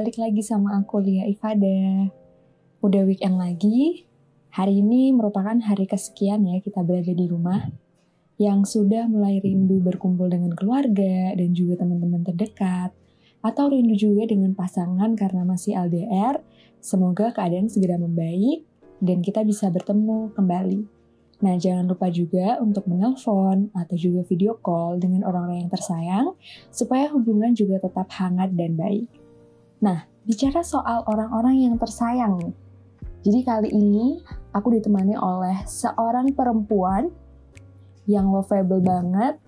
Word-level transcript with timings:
Balik 0.00 0.16
lagi 0.16 0.40
sama 0.40 0.80
aku 0.80 0.96
Lia 0.96 1.28
Ifada. 1.28 2.08
Udah 2.80 3.04
weekend 3.04 3.36
lagi. 3.36 4.08
Hari 4.48 4.80
ini 4.80 5.12
merupakan 5.12 5.52
hari 5.60 5.84
kesekian 5.84 6.40
ya 6.48 6.56
kita 6.64 6.80
berada 6.80 7.12
di 7.12 7.28
rumah. 7.28 7.68
Yang 8.40 8.80
sudah 8.80 9.04
mulai 9.12 9.44
rindu 9.44 9.76
berkumpul 9.84 10.32
dengan 10.32 10.56
keluarga 10.56 11.36
dan 11.36 11.52
juga 11.52 11.84
teman-teman 11.84 12.24
terdekat. 12.32 12.96
Atau 13.44 13.76
rindu 13.76 13.92
juga 13.92 14.24
dengan 14.24 14.56
pasangan 14.56 15.12
karena 15.20 15.44
masih 15.44 15.76
LDR. 15.76 16.40
Semoga 16.80 17.36
keadaan 17.36 17.68
segera 17.68 18.00
membaik 18.00 18.64
dan 19.04 19.20
kita 19.20 19.44
bisa 19.44 19.68
bertemu 19.68 20.32
kembali. 20.32 20.80
Nah, 21.44 21.60
jangan 21.60 21.84
lupa 21.84 22.08
juga 22.08 22.56
untuk 22.64 22.88
menelpon 22.88 23.68
atau 23.76 23.96
juga 24.00 24.24
video 24.24 24.56
call 24.64 24.96
dengan 24.96 25.28
orang-orang 25.28 25.68
yang 25.68 25.72
tersayang 25.76 26.32
supaya 26.72 27.12
hubungan 27.12 27.52
juga 27.52 27.84
tetap 27.84 28.08
hangat 28.16 28.56
dan 28.56 28.80
baik. 28.80 29.19
Nah, 29.80 30.04
bicara 30.28 30.60
soal 30.60 31.04
orang-orang 31.08 31.64
yang 31.64 31.74
tersayang. 31.80 32.52
Jadi 33.24 33.40
kali 33.44 33.68
ini 33.72 34.20
aku 34.52 34.76
ditemani 34.76 35.16
oleh 35.16 35.64
seorang 35.64 36.32
perempuan 36.36 37.08
yang 38.04 38.28
lovable 38.28 38.80
banget. 38.80 39.40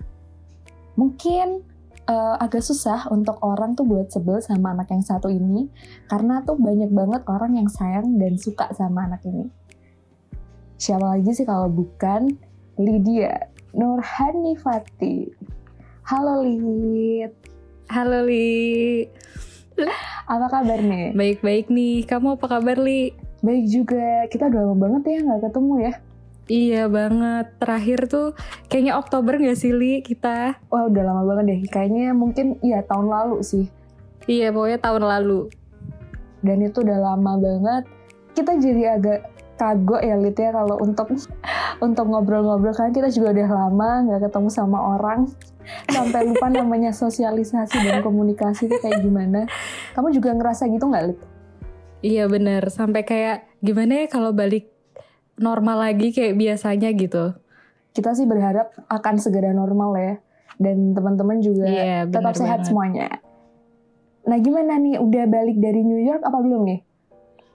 Mungkin 0.97 1.65
uh, 2.09 2.35
agak 2.41 2.65
susah 2.65 3.09
untuk 3.09 3.37
orang 3.45 3.73
tuh 3.77 3.85
buat 3.85 4.09
sebel 4.09 4.41
sama 4.41 4.73
anak 4.73 4.93
yang 4.93 5.05
satu 5.05 5.29
ini 5.29 5.69
karena 6.09 6.41
tuh 6.45 6.57
banyak 6.57 6.89
banget 6.89 7.21
orang 7.29 7.57
yang 7.57 7.69
sayang 7.69 8.17
dan 8.17 8.37
suka 8.37 8.69
sama 8.73 9.09
anak 9.09 9.25
ini. 9.25 9.49
Siapa 10.77 11.17
lagi 11.17 11.29
sih 11.33 11.45
kalau 11.45 11.69
bukan 11.69 12.33
Lydia 12.77 13.49
Nurhanifati. 13.73 15.29
Halo 16.05 16.43
Lid. 16.45 17.31
Halo 17.89 18.25
Li. 18.25 19.05
Apa 20.29 20.47
kabar 20.49 20.79
nih? 20.79 21.11
Baik-baik 21.13 21.67
nih. 21.67 22.05
Kamu 22.07 22.39
apa 22.39 22.45
kabar 22.47 22.77
Li? 22.79 23.11
Baik 23.43 23.65
juga. 23.67 24.27
Kita 24.31 24.47
udah 24.47 24.61
lama 24.63 24.75
banget 24.79 25.01
ya 25.09 25.17
nggak 25.25 25.41
ketemu 25.51 25.73
ya. 25.81 25.93
Iya 26.47 26.83
banget. 26.91 27.45
Terakhir 27.59 27.99
tuh 28.11 28.27
kayaknya 28.67 28.99
Oktober 28.99 29.39
gak 29.39 29.59
sih 29.59 29.71
Li 29.71 30.03
kita? 30.03 30.59
Wah 30.67 30.87
udah 30.91 31.03
lama 31.03 31.23
banget 31.23 31.43
deh. 31.51 31.59
Kayaknya 31.71 32.11
mungkin 32.11 32.59
iya 32.59 32.83
tahun 32.83 33.07
lalu 33.07 33.39
sih. 33.43 33.65
Iya 34.27 34.51
pokoknya 34.51 34.79
tahun 34.79 35.03
lalu. 35.07 35.51
Dan 36.43 36.57
itu 36.63 36.83
udah 36.83 36.99
lama 36.99 37.39
banget. 37.39 37.83
Kita 38.35 38.59
jadi 38.59 38.99
agak 38.99 39.19
kagok 39.63 40.01
ya 40.03 40.19
Lid 40.19 40.35
ya 40.35 40.51
kalau 40.51 40.75
untuk 40.83 41.07
untuk 41.79 42.05
ngobrol-ngobrol 42.11 42.75
kan 42.75 42.91
kita 42.91 43.07
juga 43.07 43.31
udah 43.31 43.49
lama 43.49 43.89
nggak 44.11 44.21
ketemu 44.27 44.49
sama 44.51 44.99
orang 44.99 45.31
sampai 45.87 46.27
lupa 46.27 46.51
namanya 46.51 46.91
sosialisasi 46.91 47.79
dan 47.79 48.03
komunikasi 48.03 48.67
itu 48.67 48.75
kayak 48.83 48.99
gimana. 48.99 49.47
Kamu 49.95 50.11
juga 50.11 50.35
ngerasa 50.35 50.67
gitu 50.67 50.91
nggak 50.91 51.03
Lid? 51.07 51.19
Iya 52.03 52.27
bener. 52.27 52.67
Sampai 52.67 53.07
kayak 53.07 53.47
gimana 53.63 54.03
ya 54.03 54.05
kalau 54.11 54.35
balik 54.35 54.67
normal 55.39 55.87
lagi 55.87 56.11
kayak 56.11 56.35
biasanya 56.35 56.91
gitu. 56.91 57.31
Kita 57.95 58.11
sih 58.11 58.27
berharap 58.27 58.75
akan 58.91 59.15
segera 59.23 59.55
normal 59.55 59.95
ya. 59.95 60.13
Dan 60.59 60.93
teman-teman 60.93 61.41
juga 61.41 61.65
Iya, 61.65 62.05
bener 62.05 62.13
tetap 62.13 62.33
sehat 62.37 62.59
banget. 62.61 62.67
semuanya. 62.69 63.07
Nah 64.23 64.37
gimana 64.39 64.77
nih, 64.79 65.01
udah 65.01 65.25
balik 65.27 65.57
dari 65.57 65.81
New 65.81 65.99
York 65.99 66.21
apa 66.21 66.37
belum 66.39 66.61
nih? 66.67 66.79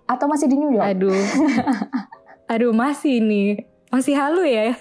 Atau 0.09 0.25
masih 0.25 0.49
di 0.49 0.57
New 0.57 0.73
York? 0.73 0.89
Aduh. 0.89 1.13
Aduh 2.53 2.73
masih 2.73 3.21
nih. 3.21 3.69
Masih 3.93 4.17
halu 4.17 4.43
ya. 4.49 4.73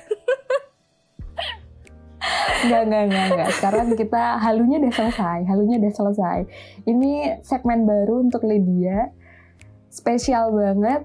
Enggak, 2.64 2.82
enggak, 2.88 3.04
enggak, 3.08 3.26
enggak. 3.32 3.50
Sekarang 3.56 3.88
kita 3.94 4.24
halunya 4.40 4.78
udah 4.82 4.94
selesai, 4.96 5.40
halunya 5.48 5.76
udah 5.80 5.94
selesai. 5.94 6.40
Ini 6.88 7.44
segmen 7.44 7.84
baru 7.84 8.24
untuk 8.28 8.44
Lydia. 8.48 9.12
Spesial 9.92 10.52
banget. 10.52 11.04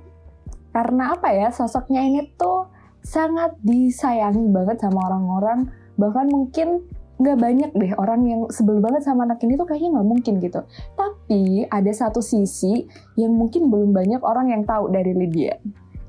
Karena 0.72 1.12
apa 1.15 1.28
ya, 1.34 1.53
sosoknya 1.53 2.00
ini 2.03 2.33
tuh 2.34 2.72
sangat 3.04 3.59
disayangi 3.60 4.49
banget 4.50 4.81
sama 4.81 5.12
orang-orang. 5.12 5.69
Bahkan 6.00 6.27
mungkin 6.33 6.89
nggak 7.22 7.38
banyak 7.38 7.71
deh 7.78 7.93
orang 7.94 8.27
yang 8.27 8.41
sebel 8.50 8.83
banget 8.83 9.06
sama 9.06 9.25
anak 9.25 9.38
ini 9.47 9.55
tuh 9.55 9.65
kayaknya 9.65 9.99
nggak 9.99 10.09
mungkin 10.10 10.34
gitu. 10.43 10.60
Tapi 10.99 11.71
ada 11.71 11.93
satu 11.94 12.19
sisi 12.19 12.91
yang 13.15 13.33
mungkin 13.38 13.71
belum 13.71 13.94
banyak 13.94 14.21
orang 14.27 14.50
yang 14.50 14.66
tahu 14.66 14.91
dari 14.91 15.15
Lydia. 15.15 15.56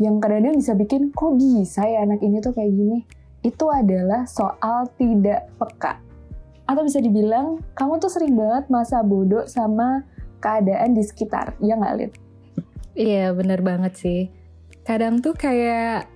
Yang 0.01 0.25
kadang-kadang 0.25 0.57
bisa 0.57 0.73
bikin, 0.73 1.01
kok 1.13 1.37
bisa 1.37 1.85
ya 1.85 2.01
anak 2.01 2.19
ini 2.25 2.41
tuh 2.41 2.51
kayak 2.51 2.73
gini? 2.73 3.05
itu 3.43 3.65
adalah 3.67 4.23
soal 4.25 4.87
tidak 4.95 5.51
peka. 5.59 5.99
Atau 6.63 6.87
bisa 6.87 7.03
dibilang, 7.03 7.59
kamu 7.75 7.99
tuh 7.99 8.07
sering 8.07 8.39
banget 8.39 8.71
masa 8.71 9.03
bodoh 9.03 9.43
sama 9.45 10.07
keadaan 10.39 10.95
di 10.95 11.03
sekitar, 11.03 11.59
ya 11.59 11.75
nggak, 11.75 11.95
Lid? 11.99 12.11
Iya 12.95 13.35
bener 13.35 13.59
banget 13.59 13.93
sih. 13.99 14.21
Kadang 14.87 15.19
tuh 15.19 15.35
kayak 15.35 16.07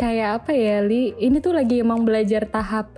kayak 0.00 0.40
apa 0.40 0.56
ya 0.56 0.80
Li? 0.80 1.12
Ini 1.20 1.42
tuh 1.44 1.52
lagi 1.52 1.84
emang 1.84 2.08
belajar 2.08 2.48
tahap 2.48 2.96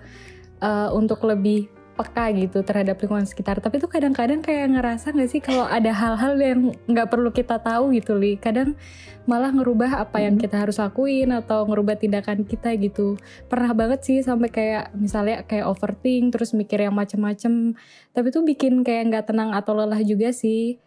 uh, 0.62 0.94
untuk 0.94 1.20
lebih 1.26 1.68
peka 1.92 2.32
gitu 2.32 2.64
terhadap 2.64 2.96
lingkungan 3.04 3.28
sekitar. 3.28 3.60
Tapi 3.60 3.76
tuh 3.76 3.90
kadang-kadang 3.92 4.40
kayak 4.40 4.72
ngerasa 4.72 5.12
nggak 5.12 5.28
sih 5.28 5.44
kalau 5.44 5.68
ada 5.68 5.92
hal-hal 5.92 6.34
yang 6.40 6.72
nggak 6.88 7.08
perlu 7.12 7.28
kita 7.28 7.60
tahu 7.60 7.92
gitu 7.92 8.16
Li. 8.16 8.40
Kadang 8.40 8.80
malah 9.28 9.52
ngerubah 9.52 10.08
apa 10.08 10.24
yang 10.24 10.40
Mhm. 10.40 10.42
kita 10.42 10.56
harus 10.66 10.80
lakuin 10.80 11.30
atau 11.30 11.68
ngerubah 11.68 12.00
tindakan 12.00 12.48
kita 12.48 12.72
gitu. 12.80 13.20
Pernah 13.46 13.76
banget 13.76 14.08
sih 14.08 14.18
sampai 14.24 14.48
kayak 14.48 14.96
misalnya 14.96 15.44
kayak 15.44 15.68
overthink 15.68 16.32
terus 16.32 16.56
mikir 16.56 16.80
yang 16.80 16.96
macem-macem. 16.96 17.76
Tapi 18.16 18.26
tuh 18.32 18.42
bikin 18.42 18.80
kayak 18.82 19.12
nggak 19.12 19.24
tenang 19.28 19.52
atau 19.52 19.76
lelah 19.76 20.00
juga 20.00 20.32
sih 20.32 20.80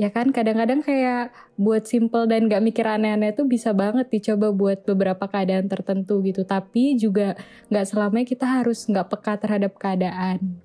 ya 0.00 0.08
kan 0.08 0.32
kadang-kadang 0.32 0.80
kayak 0.80 1.30
buat 1.60 1.84
simple 1.84 2.24
dan 2.24 2.48
gak 2.48 2.64
mikir 2.64 2.88
aneh-aneh 2.88 3.36
tuh 3.36 3.44
bisa 3.44 3.76
banget 3.76 4.08
dicoba 4.08 4.50
buat 4.50 4.82
beberapa 4.88 5.28
keadaan 5.28 5.68
tertentu 5.68 6.24
gitu 6.24 6.48
tapi 6.48 6.96
juga 6.96 7.36
nggak 7.68 7.86
selamanya 7.86 8.26
kita 8.26 8.46
harus 8.48 8.88
nggak 8.88 9.08
peka 9.12 9.36
terhadap 9.36 9.72
keadaan 9.76 10.60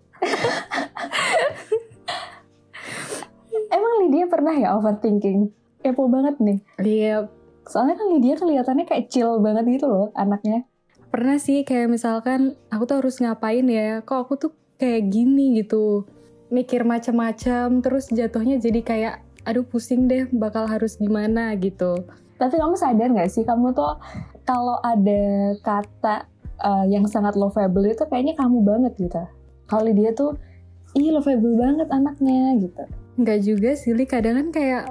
Emang 3.68 3.94
Lydia 4.00 4.26
pernah 4.32 4.56
ya 4.56 4.74
overthinking? 4.80 5.52
Kepo 5.84 6.08
banget 6.08 6.40
nih. 6.40 6.58
iya 6.82 7.28
Soalnya 7.68 8.00
kan 8.00 8.08
Lydia 8.16 8.40
kelihatannya 8.40 8.86
kayak 8.88 9.12
chill 9.12 9.44
banget 9.44 9.68
gitu 9.78 9.86
loh 9.92 10.08
anaknya. 10.16 10.64
pernah 11.08 11.40
sih 11.40 11.64
kayak 11.64 11.88
misalkan 11.88 12.60
aku 12.68 12.84
tuh 12.84 13.00
harus 13.00 13.18
ngapain 13.24 13.64
ya 13.64 14.04
kok 14.04 14.28
aku 14.28 14.34
tuh 14.36 14.52
kayak 14.76 15.08
gini 15.08 15.64
gitu 15.64 16.04
mikir 16.54 16.88
macam-macam 16.88 17.84
terus 17.84 18.08
jatuhnya 18.12 18.58
jadi 18.58 18.80
kayak 18.84 19.16
aduh 19.48 19.64
pusing 19.64 20.08
deh 20.12 20.28
bakal 20.32 20.68
harus 20.68 21.00
gimana 21.00 21.56
gitu 21.60 22.04
Tapi 22.38 22.54
kamu 22.54 22.78
sadar 22.78 23.10
nggak 23.10 23.34
sih 23.34 23.42
kamu 23.42 23.74
tuh 23.74 23.98
kalau 24.46 24.78
ada 24.86 25.58
kata 25.66 26.30
uh, 26.62 26.86
yang 26.90 27.06
sangat 27.06 27.38
lovable 27.38 27.86
itu 27.86 28.04
kayaknya 28.10 28.34
kamu 28.38 28.62
banget 28.66 28.94
gitu. 28.98 29.22
Kalau 29.68 29.84
Lydia 29.84 30.16
tuh, 30.16 30.38
ih 30.96 31.12
lovable 31.12 31.56
banget 31.60 31.88
anaknya 31.92 32.56
gitu. 32.62 32.84
Nggak 33.20 33.40
juga 33.44 33.70
sih, 33.76 33.92
Li. 33.94 34.06
Kadang 34.08 34.40
kan 34.40 34.48
kayak 34.54 34.84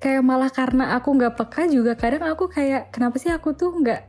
kayak 0.00 0.22
malah 0.24 0.48
karena 0.48 0.96
aku 0.96 1.12
nggak 1.12 1.36
peka 1.36 1.68
juga 1.68 1.92
kadang 1.92 2.24
aku 2.24 2.48
kayak 2.48 2.88
kenapa 2.88 3.20
sih 3.20 3.28
aku 3.28 3.52
tuh 3.52 3.68
nggak 3.84 4.08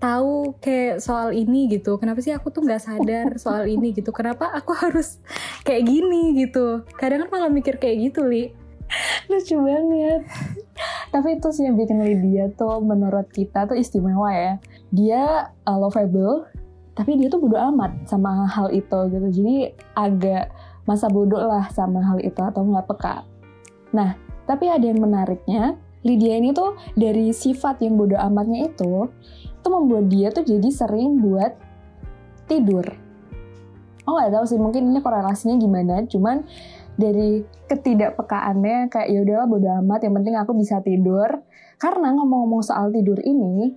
tahu 0.00 0.56
kayak 0.64 1.04
soal 1.04 1.36
ini 1.36 1.68
gitu. 1.68 2.00
Kenapa 2.00 2.24
sih 2.24 2.32
aku 2.32 2.48
tuh 2.48 2.64
nggak 2.64 2.80
sadar 2.80 3.26
soal 3.36 3.68
ini 3.68 3.92
gitu. 3.92 4.16
Kenapa 4.16 4.48
aku 4.48 4.72
harus 4.72 5.20
kayak 5.64 5.86
gini 5.86 6.36
gitu. 6.40 6.82
Kadang 6.96 7.26
kan 7.26 7.28
malah 7.32 7.50
mikir 7.52 7.76
kayak 7.76 8.10
gitu, 8.10 8.26
Li. 8.26 8.52
Lucu 9.30 9.56
banget. 9.60 10.26
Tapi 11.10 11.38
itu 11.38 11.48
sih 11.54 11.66
yang 11.66 11.78
bikin 11.78 12.02
Lydia 12.02 12.50
tuh 12.54 12.82
menurut 12.82 13.30
kita 13.30 13.66
tuh 13.66 13.78
istimewa 13.78 14.30
ya. 14.30 14.54
Dia 14.90 15.50
uh, 15.66 15.78
lovable, 15.78 16.46
tapi 16.94 17.18
dia 17.18 17.30
tuh 17.30 17.38
bodo 17.42 17.58
amat 17.70 18.10
sama 18.10 18.46
hal 18.50 18.70
itu 18.74 18.98
gitu. 19.10 19.26
Jadi 19.30 19.56
agak 19.94 20.50
masa 20.88 21.06
bodoh 21.06 21.42
lah 21.42 21.70
sama 21.70 22.02
hal 22.02 22.18
itu 22.18 22.40
atau 22.42 22.66
nggak 22.66 22.86
peka. 22.90 23.22
Nah, 23.94 24.18
tapi 24.46 24.66
ada 24.66 24.82
yang 24.82 24.98
menariknya, 24.98 25.78
Lydia 26.02 26.34
ini 26.40 26.50
tuh 26.50 26.74
dari 26.98 27.30
sifat 27.30 27.84
yang 27.84 27.94
bodoh 27.94 28.18
amatnya 28.18 28.66
itu, 28.72 29.06
itu 29.46 29.68
membuat 29.70 30.10
dia 30.10 30.34
tuh 30.34 30.42
jadi 30.42 30.68
sering 30.72 31.22
buat 31.22 31.54
tidur. 32.50 32.86
Oh 34.08 34.16
nggak 34.16 34.32
tahu 34.32 34.44
sih, 34.48 34.58
mungkin 34.60 34.92
ini 34.92 35.00
korelasinya 35.04 35.56
gimana. 35.60 36.04
Cuman 36.08 36.44
dari 37.00 37.44
ketidakpekaannya 37.68 38.92
kayak 38.92 39.08
ya 39.08 39.18
udahlah 39.24 39.48
bodo 39.48 39.68
amat 39.80 40.04
yang 40.04 40.14
penting 40.20 40.34
aku 40.36 40.52
bisa 40.52 40.84
tidur 40.84 41.40
karena 41.80 42.12
ngomong-ngomong 42.12 42.60
soal 42.60 42.92
tidur 42.92 43.16
ini 43.24 43.72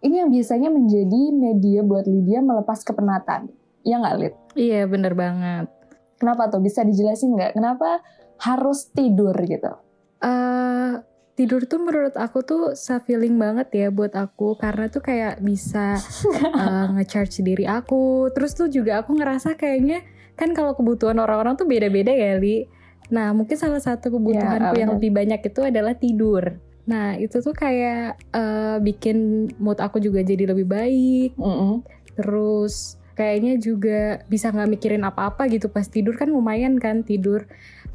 ini 0.00 0.14
yang 0.18 0.32
biasanya 0.32 0.72
menjadi 0.72 1.22
media 1.30 1.80
buat 1.86 2.08
Lydia 2.08 2.42
melepas 2.42 2.82
kepenatan 2.82 3.52
ya 3.86 4.00
nggak 4.00 4.16
Lid? 4.18 4.34
Iya, 4.56 4.88
bener 4.90 5.12
banget. 5.14 5.70
Kenapa 6.18 6.50
tuh 6.52 6.60
bisa 6.60 6.82
dijelasin 6.82 7.36
nggak 7.36 7.54
kenapa 7.56 8.02
harus 8.40 8.88
tidur 8.90 9.36
gitu? 9.44 9.72
eh 10.20 10.92
tidur 11.40 11.64
tuh 11.64 11.80
menurut 11.80 12.12
aku 12.20 12.44
tuh 12.44 12.76
self 12.76 13.08
feeling 13.08 13.40
banget 13.40 13.72
ya 13.72 13.88
buat 13.88 14.12
aku 14.12 14.60
karena 14.60 14.92
tuh 14.92 15.00
kayak 15.00 15.40
bisa 15.40 15.96
eh, 16.60 16.86
nge-charge 17.00 17.40
diri 17.40 17.64
aku. 17.64 18.28
Terus 18.36 18.52
tuh 18.52 18.68
juga 18.68 19.00
aku 19.00 19.16
ngerasa 19.16 19.56
kayaknya 19.56 20.04
kan 20.36 20.52
kalau 20.52 20.76
kebutuhan 20.76 21.16
orang-orang 21.16 21.56
tuh 21.56 21.64
beda-beda 21.64 22.12
ya, 22.12 22.36
Li. 22.36 22.68
Nah, 23.08 23.32
mungkin 23.32 23.56
salah 23.56 23.80
satu 23.80 24.12
kebutuhanku 24.12 24.76
Ya, 24.76 24.84
yang 24.84 25.00
lebih 25.00 25.16
banyak 25.16 25.40
itu 25.40 25.60
adalah 25.64 25.96
tidur. 25.96 26.60
Nah, 26.84 27.16
itu 27.16 27.40
tuh 27.40 27.56
kayak 27.56 28.20
eh, 28.36 28.76
bikin 28.84 29.48
mood 29.56 29.80
aku 29.80 29.96
juga 29.96 30.20
jadi 30.20 30.44
lebih 30.44 30.68
baik. 30.68 31.40
Mm-mm. 31.40 31.80
Terus 32.20 33.00
kayaknya 33.20 33.60
juga 33.60 34.24
bisa 34.32 34.48
nggak 34.48 34.70
mikirin 34.70 35.04
apa-apa 35.04 35.44
gitu 35.52 35.68
pas 35.68 35.84
tidur 35.84 36.16
kan 36.16 36.32
lumayan 36.32 36.80
kan 36.80 37.04
tidur 37.04 37.44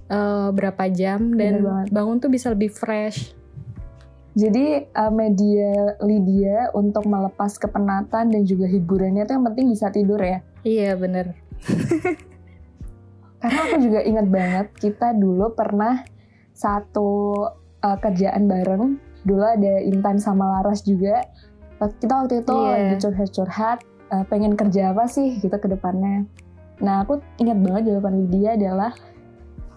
eh, 0.09 0.49
berapa 0.53 0.83
jam 0.93 1.33
dan 1.33 1.65
bangun 1.89 2.17
tuh 2.21 2.29
bisa 2.29 2.51
lebih 2.53 2.69
fresh. 2.73 3.35
Jadi 4.35 4.83
uh, 4.91 5.07
media 5.15 5.95
Lydia 6.03 6.67
untuk 6.75 7.07
melepas 7.07 7.55
kepenatan 7.55 8.35
dan 8.35 8.41
juga 8.43 8.67
hiburannya 8.67 9.23
itu 9.23 9.31
yang 9.31 9.47
penting 9.47 9.71
bisa 9.71 9.87
tidur 9.87 10.19
ya. 10.19 10.43
Iya 10.67 10.99
bener. 10.99 11.39
Karena 13.39 13.59
aku 13.63 13.77
juga 13.79 14.03
ingat 14.03 14.27
banget 14.27 14.67
kita 14.75 15.15
dulu 15.15 15.55
pernah 15.55 16.03
satu 16.51 17.09
uh, 17.79 17.97
kerjaan 18.03 18.51
bareng. 18.51 18.99
Dulu 19.23 19.39
ada 19.39 19.79
Intan 19.87 20.19
sama 20.19 20.59
Laras 20.59 20.83
juga. 20.83 21.23
Kita 21.79 22.27
waktu 22.27 22.43
itu 22.43 22.51
Iya. 22.51 22.71
lagi 22.75 22.95
curhat-curhat, 23.07 23.79
uh, 24.11 24.23
pengen 24.27 24.59
kerja 24.59 24.91
apa 24.91 25.07
sih 25.07 25.39
gitu 25.39 25.55
ke 25.55 25.67
depannya. 25.71 26.27
Nah 26.83 27.07
aku 27.07 27.23
ingat 27.39 27.55
banget 27.63 27.87
jawaban 27.87 28.27
Lydia 28.27 28.59
adalah 28.59 28.91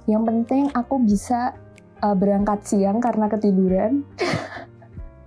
yang 0.08 0.24
penting 0.24 0.72
aku 0.72 0.98
bisa 0.98 1.52
uh, 2.00 2.12
berangkat 2.12 2.64
siang 2.64 2.98
karena 2.98 3.28
ketiduran 3.28 4.02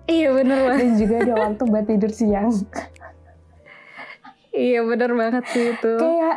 Iya 0.03 0.33
bener 0.33 0.57
banget. 0.59 0.79
dan 0.81 0.91
juga 0.97 1.15
ada 1.21 1.33
waktu 1.39 1.63
buat 1.63 1.85
tidur 1.85 2.11
siang. 2.11 2.51
Iya 4.51 4.83
bener 4.83 5.15
banget 5.15 5.43
sih 5.47 5.71
itu. 5.71 5.93
Kayak 5.95 6.35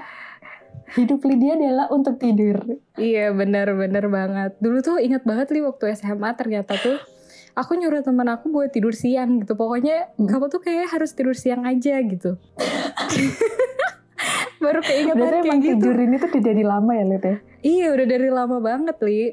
hidup 0.94 1.20
Lydia 1.20 1.58
adalah 1.58 1.86
untuk 1.90 2.14
tidur. 2.16 2.62
Iya 2.94 3.34
bener-bener 3.34 4.06
banget. 4.06 4.54
Dulu 4.56 4.78
tuh 4.78 5.02
ingat 5.02 5.26
banget 5.26 5.50
li 5.50 5.58
waktu 5.58 5.90
SMA 5.92 6.30
ternyata 6.38 6.78
tuh 6.78 7.02
aku 7.52 7.74
nyuruh 7.74 8.06
teman 8.06 8.30
aku 8.30 8.46
buat 8.48 8.70
tidur 8.70 8.94
siang 8.94 9.42
gitu. 9.42 9.58
Pokoknya 9.58 10.14
Hmm. 10.14 10.30
kamu 10.30 10.46
tuh 10.48 10.62
kayak 10.62 10.94
harus 10.94 11.10
tidur 11.10 11.34
siang 11.34 11.66
aja 11.66 11.98
gitu. 11.98 12.38
Baru 14.62 14.80
keinget 14.80 15.14
Berarti 15.14 15.34
kayak 15.34 15.44
emang 15.44 15.58
gitu. 15.58 15.70
tidur 15.82 15.96
ini 15.98 16.16
tuh 16.16 16.30
dari 16.38 16.62
lama 16.62 16.92
ya 16.94 17.04
Lid 17.04 17.24
ya? 17.26 17.36
Iya 17.64 17.96
udah 17.96 18.04
dari 18.04 18.28
lama 18.28 18.60
banget 18.60 19.00
li. 19.00 19.32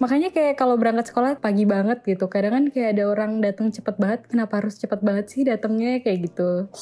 Makanya 0.00 0.32
kayak 0.32 0.56
kalau 0.56 0.80
berangkat 0.80 1.12
sekolah 1.12 1.36
pagi 1.36 1.68
banget 1.68 2.00
gitu. 2.08 2.24
Kadang 2.32 2.56
kan 2.56 2.64
kayak 2.72 2.96
ada 2.96 3.04
orang 3.04 3.44
datang 3.44 3.68
cepet 3.68 4.00
banget. 4.00 4.24
Kenapa 4.32 4.64
harus 4.64 4.80
cepet 4.80 5.04
banget 5.04 5.28
sih 5.28 5.44
datangnya 5.44 6.00
kayak 6.00 6.32
gitu. 6.32 6.72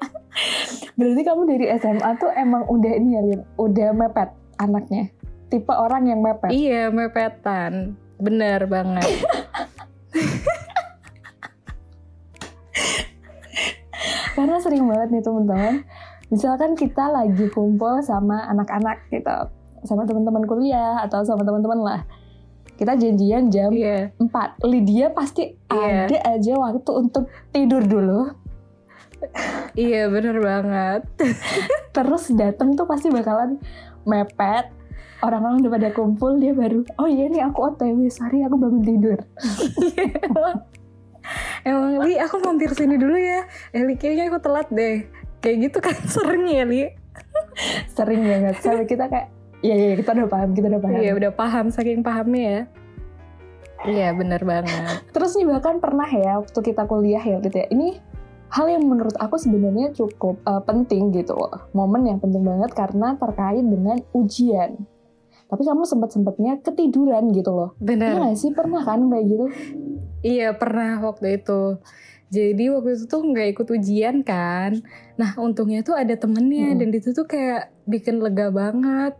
Berarti 0.96 1.20
kamu 1.20 1.42
dari 1.44 1.68
SMA 1.76 2.16
tuh 2.16 2.32
emang 2.32 2.64
udah 2.72 2.92
ini 2.96 3.12
ya 3.12 3.20
Lid, 3.28 3.44
udah 3.60 3.92
mepet 3.92 4.32
anaknya. 4.56 5.12
Tipe 5.52 5.68
orang 5.68 6.08
yang 6.08 6.24
mepet. 6.24 6.48
Iya 6.48 6.88
mepetan. 6.88 7.92
Bener 8.16 8.64
banget. 8.64 9.04
Karena 14.36 14.56
sering 14.64 14.88
banget 14.88 15.12
nih 15.12 15.20
teman-teman. 15.20 15.84
Misalkan 16.32 16.72
kita 16.72 17.12
lagi 17.12 17.52
kumpul 17.52 18.00
sama 18.00 18.48
anak-anak 18.48 19.02
gitu, 19.10 19.50
sama 19.82 20.04
teman-teman 20.04 20.44
kuliah 20.44 21.00
atau 21.04 21.22
sama 21.22 21.42
teman-teman 21.42 21.80
lah. 21.80 22.00
Kita 22.74 22.96
janjian 22.96 23.52
jam 23.52 23.68
Iya. 23.70 24.08
4. 24.16 24.56
Lydia 24.64 25.12
pasti 25.12 25.52
Iya. 25.68 26.08
ada 26.08 26.18
aja 26.32 26.52
waktu 26.56 26.90
untuk 26.96 27.28
tidur 27.52 27.84
dulu. 27.84 28.32
Iya 29.76 30.08
bener 30.08 30.40
banget. 30.40 31.04
Terus 31.96 32.32
dateng 32.32 32.72
tuh 32.72 32.88
pasti 32.88 33.12
bakalan 33.12 33.60
mepet. 34.08 34.72
Orang-orang 35.20 35.60
udah 35.60 35.72
pada 35.76 35.88
kumpul, 35.92 36.40
dia 36.40 36.56
baru, 36.56 36.80
oh 36.96 37.04
iya 37.04 37.28
nih 37.28 37.44
aku 37.44 37.60
OTW, 37.68 38.08
sorry 38.08 38.40
aku 38.40 38.56
bangun 38.56 38.80
tidur. 38.80 39.20
Emang 41.68 42.00
Li 42.00 42.16
aku 42.16 42.40
mampir 42.40 42.72
sini 42.72 42.96
dulu 42.96 43.14
ya 43.14 43.44
Eh 43.70 43.84
Li 43.84 43.94
kayaknya 43.94 44.32
aku 44.32 44.40
telat 44.40 44.66
deh 44.72 45.04
Kayak 45.38 45.56
gitu 45.68 45.78
kan 45.78 45.96
sering 46.16 46.48
ya 46.48 46.64
Li 46.64 46.88
Sering 47.92 48.24
banget, 48.24 48.54
sampai 48.64 48.86
kita 48.88 49.04
kayak, 49.10 49.28
iya 49.60 49.74
iya 49.76 49.94
kita 49.96 50.16
udah 50.16 50.28
paham, 50.28 50.50
kita 50.56 50.66
udah 50.72 50.80
paham. 50.82 51.00
Iya 51.00 51.12
udah 51.16 51.32
paham 51.32 51.66
saking 51.72 52.00
pahamnya 52.00 52.42
ya 52.44 52.62
Iya 53.80 54.08
bener 54.12 54.44
banget 54.44 55.00
Terus 55.16 55.32
nih 55.40 55.46
bahkan 55.48 55.80
pernah 55.80 56.08
ya, 56.08 56.40
waktu 56.40 56.60
kita 56.60 56.84
kuliah 56.84 57.22
ya 57.24 57.40
gitu 57.40 57.56
ya, 57.56 57.66
ini 57.72 57.96
hal 58.50 58.66
yang 58.66 58.84
menurut 58.84 59.14
aku 59.16 59.38
sebenarnya 59.38 59.94
cukup 59.94 60.42
uh, 60.44 60.60
penting 60.66 61.14
gitu 61.14 61.38
loh. 61.38 61.70
Momen 61.72 62.04
yang 62.04 62.18
penting 62.18 62.42
banget 62.44 62.74
karena 62.74 63.14
terkait 63.16 63.62
dengan 63.62 64.02
ujian. 64.12 64.74
Tapi 65.50 65.62
kamu 65.66 65.82
sempat-sempatnya 65.82 66.62
ketiduran 66.62 67.30
gitu 67.30 67.50
loh. 67.50 67.70
Iya 67.78 67.86
Bener 67.86 68.10
nggak 68.20 68.36
sih? 68.38 68.50
Pernah 68.54 68.82
kan 68.84 69.06
kayak 69.06 69.24
gitu? 69.26 69.46
Iya 70.20 70.52
pernah 70.52 71.00
waktu 71.00 71.40
itu 71.40 71.80
Jadi 72.30 72.64
waktu 72.70 72.90
itu 72.94 73.04
tuh 73.08 73.24
nggak 73.24 73.48
ikut 73.56 73.66
ujian 73.72 74.22
kan 74.22 74.78
Nah 75.16 75.34
untungnya 75.40 75.82
tuh 75.82 75.96
ada 75.96 76.14
temennya 76.14 76.76
Mm-mm. 76.76 76.78
Dan 76.78 76.88
itu 76.94 77.10
tuh 77.10 77.26
kayak 77.26 77.72
bikin 77.88 78.22
lega 78.22 78.52
banget 78.52 79.16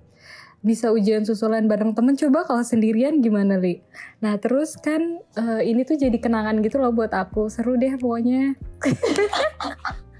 bisa 0.60 0.92
ujian 0.92 1.24
susulan 1.24 1.64
bareng 1.64 1.96
temen 1.96 2.20
coba 2.20 2.44
kalau 2.44 2.60
sendirian 2.60 3.24
gimana 3.24 3.56
li 3.56 3.80
nah 4.20 4.36
terus 4.36 4.76
kan 4.76 5.20
eh, 5.36 5.62
ini 5.64 5.88
tuh 5.88 5.96
jadi 5.96 6.16
kenangan 6.20 6.60
gitu 6.60 6.76
loh 6.76 6.92
buat 6.92 7.12
aku 7.16 7.48
seru 7.48 7.80
deh 7.80 7.96
pokoknya 7.96 8.54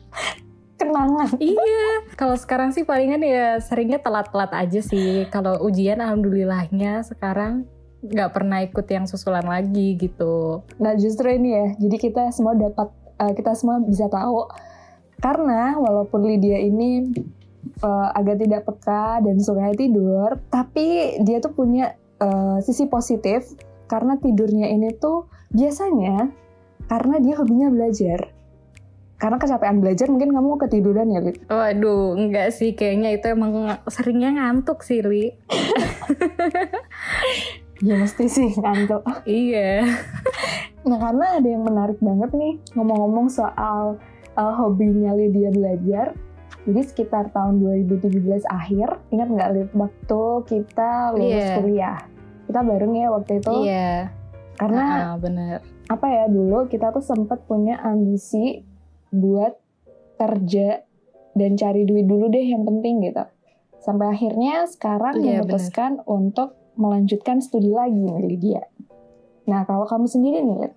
Kenangan. 0.81 1.37
Iya, 1.37 2.09
kalau 2.17 2.33
sekarang 2.41 2.73
sih 2.73 2.89
palingan 2.89 3.21
ya 3.21 3.61
seringnya 3.61 4.01
telat-telat 4.01 4.49
aja 4.57 4.81
sih. 4.81 5.29
Kalau 5.29 5.61
ujian 5.61 6.01
alhamdulillahnya 6.01 7.05
sekarang 7.05 7.69
nggak 8.01 8.33
pernah 8.33 8.65
ikut 8.65 8.89
yang 8.89 9.05
susulan 9.05 9.45
lagi 9.45 10.01
gitu. 10.01 10.65
Nah 10.81 10.97
justru 10.97 11.37
ini 11.37 11.53
ya, 11.53 11.67
jadi 11.77 11.97
kita 12.01 12.23
semua 12.33 12.57
dapat, 12.57 12.89
eh, 12.97 13.33
kita 13.37 13.53
semua 13.53 13.77
bisa 13.85 14.09
tahu 14.09 14.49
karena 15.21 15.77
walaupun 15.77 16.25
Lydia 16.25 16.65
ini 16.65 17.13
eh, 17.63 18.09
agak 18.17 18.37
tidak 18.41 18.63
peka 18.67 19.25
dan 19.25 19.37
suka 19.41 19.73
tidur, 19.77 20.39
tapi 20.49 21.19
dia 21.25 21.39
tuh 21.39 21.53
punya 21.53 21.97
eh, 22.21 22.59
sisi 22.65 22.87
positif 22.87 23.47
karena 23.91 24.17
tidurnya 24.17 24.71
ini 24.71 24.95
tuh 24.95 25.27
biasanya 25.51 26.31
karena 26.87 27.17
dia 27.23 27.35
hobinya 27.39 27.69
belajar. 27.71 28.35
Karena 29.21 29.37
kecapean 29.37 29.85
belajar 29.85 30.09
mungkin 30.09 30.33
kamu 30.33 30.57
ketiduran 30.65 31.13
ya, 31.13 31.21
Lid? 31.21 31.45
Waduh, 31.45 32.17
enggak 32.17 32.57
sih 32.57 32.73
kayaknya 32.73 33.21
itu 33.21 33.29
emang 33.29 33.53
ng- 33.53 33.85
seringnya 33.93 34.33
ngantuk 34.33 34.81
sih, 34.81 35.05
Li. 35.05 35.29
Ya 37.81 37.97
mesti 37.97 38.29
sih 38.29 38.53
ngantuk. 38.61 39.05
Iya. 39.25 39.85
Nah 40.81 40.97
karena 40.97 41.37
ada 41.37 41.45
yang 41.45 41.61
menarik 41.69 42.01
banget 42.01 42.33
nih 42.33 42.57
ngomong-ngomong 42.73 43.29
soal 43.29 44.01
uh, 44.33 44.55
hobinya 44.57 45.13
Lydia 45.13 45.53
belajar. 45.53 46.17
Jadi 46.71 46.87
sekitar 46.87 47.35
tahun 47.35 47.59
2017 47.59 48.47
akhir, 48.47 49.03
ingat 49.11 49.27
nggak 49.27 49.51
Lid, 49.51 49.71
waktu 49.75 50.23
kita 50.47 51.11
lulus 51.13 51.35
Iya. 51.43 51.55
kuliah. 51.59 51.99
Kita 52.47 52.61
bareng 52.63 52.95
ya 52.95 53.07
waktu 53.11 53.33
itu. 53.37 53.53
Iya. 53.67 53.95
Karena 54.55 54.85
Ah, 54.87 55.17
bener. 55.19 55.59
apa 55.89 56.07
ya 56.07 56.31
dulu 56.31 56.71
kita 56.71 56.95
tuh 56.95 57.03
sempat 57.03 57.43
punya 57.45 57.83
ambisi 57.83 58.63
buat 59.11 59.59
kerja 60.15 60.87
dan 61.33 61.59
cari 61.59 61.83
duit 61.83 62.07
dulu 62.07 62.31
deh 62.31 62.45
yang 62.45 62.63
penting 62.63 63.03
gitu. 63.03 63.27
Sampai 63.81 64.15
akhirnya 64.15 64.69
sekarang 64.69 65.19
Iya, 65.19 65.43
memutuskan 65.43 65.99
untuk 66.05 66.55
melanjutkan 66.77 67.43
studi 67.43 67.73
lagi 67.73 67.99
nih 67.99 68.23
Lydia. 68.23 68.63
Nah 69.45 69.65
kalau 69.65 69.91
kamu 69.91 70.07
sendiri 70.07 70.39
nih 70.39 70.57
Lid, 70.61 70.75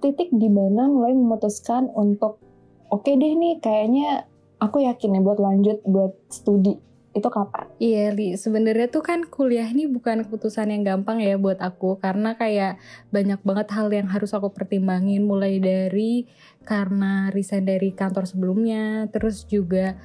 titik 0.00 0.32
di 0.32 0.50
mana 0.50 0.90
mulai 0.90 1.14
memutuskan 1.14 1.92
untuk 1.92 2.42
oke 2.88 3.06
deh 3.06 3.32
nih 3.36 3.60
kayaknya 3.60 4.26
aku 4.60 4.84
yakin 4.84 5.16
nih 5.16 5.22
buat 5.22 5.38
lanjut 5.40 5.78
buat 5.84 6.12
studi 6.32 6.76
itu 7.16 7.28
kapan? 7.32 7.64
Iya, 7.80 8.12
Li. 8.12 8.36
Sebenarnya 8.36 8.92
tuh 8.92 9.00
kan 9.00 9.24
kuliah 9.24 9.64
ini 9.64 9.88
bukan 9.88 10.28
keputusan 10.28 10.68
yang 10.68 10.84
gampang 10.84 11.24
ya 11.24 11.40
buat 11.40 11.56
aku 11.64 11.96
karena 11.96 12.36
kayak 12.36 12.76
banyak 13.08 13.40
banget 13.40 13.72
hal 13.72 13.88
yang 13.88 14.04
harus 14.12 14.36
aku 14.36 14.52
pertimbangin 14.52 15.24
mulai 15.24 15.56
dari 15.56 16.28
karena 16.68 17.32
resign 17.32 17.64
dari 17.64 17.96
kantor 17.96 18.28
sebelumnya, 18.28 19.08
terus 19.08 19.48
juga 19.48 19.96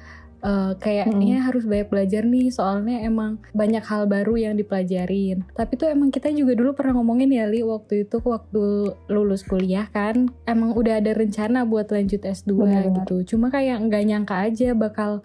eh, 0.42 0.72
kayaknya 0.76 1.46
harus 1.46 1.62
banyak 1.64 1.88
belajar 1.88 2.22
nih 2.26 2.50
soalnya 2.50 3.06
emang 3.06 3.38
banyak 3.54 3.82
hal 3.86 4.10
baru 4.10 4.34
yang 4.34 4.54
dipelajarin. 4.58 5.46
Tapi 5.54 5.72
tuh 5.78 5.88
emang 5.88 6.10
kita 6.10 6.28
juga 6.34 6.58
dulu 6.58 6.74
pernah 6.74 6.98
ngomongin 6.98 7.30
ya 7.30 7.46
Li 7.46 7.62
waktu 7.62 8.04
itu 8.04 8.18
waktu 8.20 8.92
lulus 9.06 9.46
kuliah 9.46 9.86
kan 9.88 10.28
emang 10.44 10.74
udah 10.74 10.98
ada 10.98 11.14
rencana 11.14 11.62
buat 11.62 11.88
lanjut 11.88 12.22
S2 12.26 12.50
Benar-benar. 12.58 13.06
gitu. 13.06 13.16
Cuma 13.34 13.48
kayak 13.54 13.78
nggak 13.86 14.02
nyangka 14.02 14.36
aja 14.50 14.68
bakal 14.74 15.22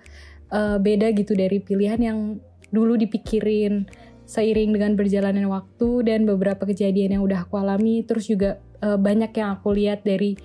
eh, 0.53 0.77
beda 0.77 1.11
gitu 1.17 1.33
dari 1.33 1.57
pilihan 1.59 1.99
yang 1.99 2.19
dulu 2.71 2.99
dipikirin 2.99 3.87
seiring 4.27 4.75
dengan 4.75 4.99
berjalannya 4.99 5.47
waktu 5.47 6.03
dan 6.03 6.27
beberapa 6.27 6.67
kejadian 6.67 7.17
yang 7.17 7.23
udah 7.23 7.47
aku 7.47 7.63
alami 7.63 8.03
terus 8.03 8.27
juga 8.27 8.59
eh, 8.83 8.99
banyak 8.99 9.31
yang 9.33 9.55
aku 9.55 9.71
lihat 9.71 10.03
dari 10.03 10.35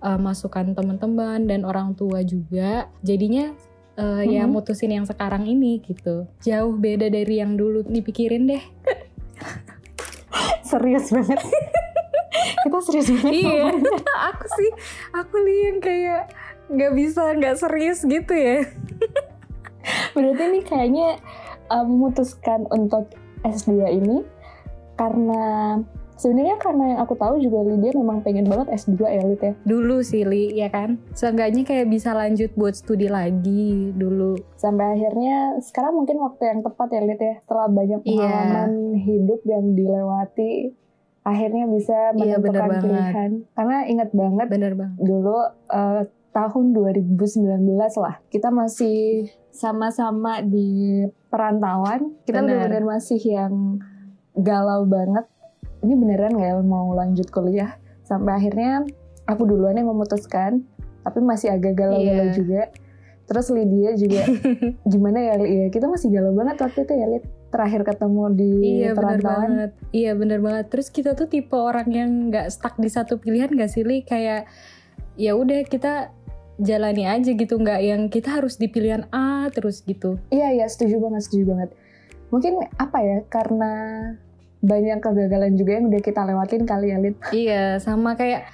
eh, 0.00 0.18
masukan 0.18 0.78
teman-teman 0.78 1.44
dan 1.50 1.66
orang 1.66 1.98
tua 1.98 2.22
juga 2.22 2.86
jadinya 3.02 3.50
eh, 3.94 4.22
ya 4.26 4.44
Mhm. 4.44 4.50
mutusin 4.50 4.92
yang 4.92 5.04
sekarang 5.04 5.44
ini 5.44 5.80
gitu 5.84 6.24
jauh 6.40 6.72
beda 6.72 7.08
dari 7.08 7.38
yang 7.38 7.54
dulu 7.54 7.84
dipikirin 7.84 8.48
deh 8.48 8.64
serius 10.64 11.12
banget. 11.12 11.40
Kita 12.64 12.78
serius 12.80 13.08
banget. 13.12 13.32
iya, 13.34 13.68
aku 14.32 14.46
sih, 14.56 14.70
aku 15.12 15.34
nih 15.44 15.58
yang 15.68 15.78
kayak 15.78 16.22
nggak 16.72 16.92
bisa 16.96 17.22
nggak 17.36 17.56
serius 17.60 18.00
gitu 18.02 18.32
ya. 18.32 18.64
Berarti 20.16 20.42
ini 20.48 20.60
kayaknya 20.64 21.08
uh, 21.68 21.84
memutuskan 21.84 22.64
untuk 22.72 23.12
S2 23.44 23.68
ini 23.92 24.24
karena 24.96 25.76
sebenarnya 26.22 26.54
karena 26.56 26.84
yang 26.88 27.00
aku 27.02 27.14
tahu 27.14 27.34
juga 27.36 27.66
Lydia 27.66 27.90
memang 27.92 28.22
pengen 28.22 28.46
banget 28.46 28.70
S2 28.78 28.94
ya 29.02 29.22
Lid 29.22 29.42
ya. 29.42 29.52
Dulu 29.62 29.98
sih 30.00 30.22
Li, 30.22 30.54
ya 30.54 30.70
kan? 30.70 31.02
Seenggaknya 31.10 31.66
kayak 31.66 31.90
bisa 31.90 32.14
lanjut 32.14 32.54
buat 32.54 32.72
studi 32.72 33.10
lagi 33.10 33.90
dulu. 33.92 34.38
Sampai 34.54 34.94
akhirnya 34.94 35.58
sekarang 35.58 35.98
mungkin 35.98 36.22
waktu 36.22 36.42
yang 36.46 36.60
tepat 36.62 36.88
ya 36.88 37.02
Lid 37.02 37.18
ya. 37.18 37.34
Setelah 37.42 37.66
banyak 37.66 38.00
Iya. 38.00 38.14
pengalaman 38.14 38.70
hidup 38.96 39.40
yang 39.42 39.64
dilewati 39.74 40.52
akhirnya 41.22 41.64
bisa 41.66 41.98
Iya, 42.12 42.38
menentukan 42.38 42.62
banget. 42.62 42.82
pilihan. 42.82 43.30
Karena 43.52 43.76
ingat 43.84 44.10
banget 44.12 44.46
Bener 44.48 44.72
banget. 44.74 44.98
dulu 44.98 45.38
eh, 45.68 46.02
tahun 46.32 46.64
2019 46.72 47.44
lah 47.94 48.16
kita 48.26 48.48
masih 48.48 49.28
sama-sama 49.52 50.40
di 50.40 51.04
perantauan 51.28 52.16
kita 52.24 52.40
benar-benar 52.40 52.84
masih 52.88 53.20
yang 53.20 53.76
galau 54.32 54.88
banget 54.88 55.28
ini 55.82 55.94
beneran 55.94 56.32
nggak 56.32 56.48
ya 56.48 56.56
mau 56.62 56.90
lanjut 56.92 57.28
kuliah 57.28 57.76
sampai 58.02 58.38
akhirnya 58.38 58.86
aku 59.24 59.42
duluan 59.44 59.74
yang 59.74 59.86
memutuskan 59.86 60.62
tapi 61.02 61.18
masih 61.18 61.50
agak 61.50 61.74
galau-galau 61.74 62.30
Iya. 62.30 62.34
juga 62.34 62.62
terus 63.22 63.48
Lydia 63.48 63.94
juga 63.94 64.22
gimana 64.92 65.18
ya? 65.18 65.34
Ya, 65.40 65.66
kita 65.68 65.86
masih 65.86 66.10
galau 66.10 66.34
banget 66.34 66.58
waktu 66.58 66.84
itu 66.84 66.92
ya 66.92 67.06
Lid 67.08 67.24
terakhir 67.48 67.80
ketemu 67.84 68.22
di 68.32 68.52
Iya 68.82 68.90
bener 68.92 68.96
perantauan 68.96 69.40
banget. 69.44 69.70
Iya 69.90 70.12
bener 70.14 70.38
banget. 70.40 70.66
Terus 70.72 70.88
kita 70.88 71.10
tuh 71.12 71.28
tipe 71.28 71.52
orang 71.52 71.88
yang 71.88 72.10
nggak 72.28 72.48
stuck 72.48 72.74
di 72.76 72.88
satu 72.88 73.16
pilihan 73.16 73.52
gak 73.52 73.68
sih 73.68 73.84
Li? 73.84 74.02
Kayak 74.02 74.48
ya 75.14 75.36
udah 75.36 75.60
kita 75.64 76.10
jalani 76.56 77.04
aja 77.04 77.30
gitu 77.32 77.54
nggak 77.56 77.80
yang 77.80 78.02
kita 78.08 78.40
harus 78.40 78.56
di 78.56 78.68
pilihan 78.68 79.04
A 79.12 79.48
terus 79.52 79.80
gitu. 79.84 80.16
Iya 80.28 80.52
iya 80.52 80.66
setuju 80.66 80.96
banget 81.00 81.28
setuju 81.28 81.44
banget. 81.52 81.70
Mungkin 82.28 82.52
apa 82.76 82.98
ya 83.00 83.18
karena 83.28 83.72
banyak 84.62 85.02
kegagalan 85.02 85.58
juga 85.58 85.82
yang 85.82 85.90
udah 85.90 86.02
kita 86.02 86.22
lewatin 86.22 86.62
kali 86.62 86.94
ya 86.94 86.98
Lid. 87.02 87.16
iya 87.34 87.64
sama 87.82 88.14
kayak 88.14 88.46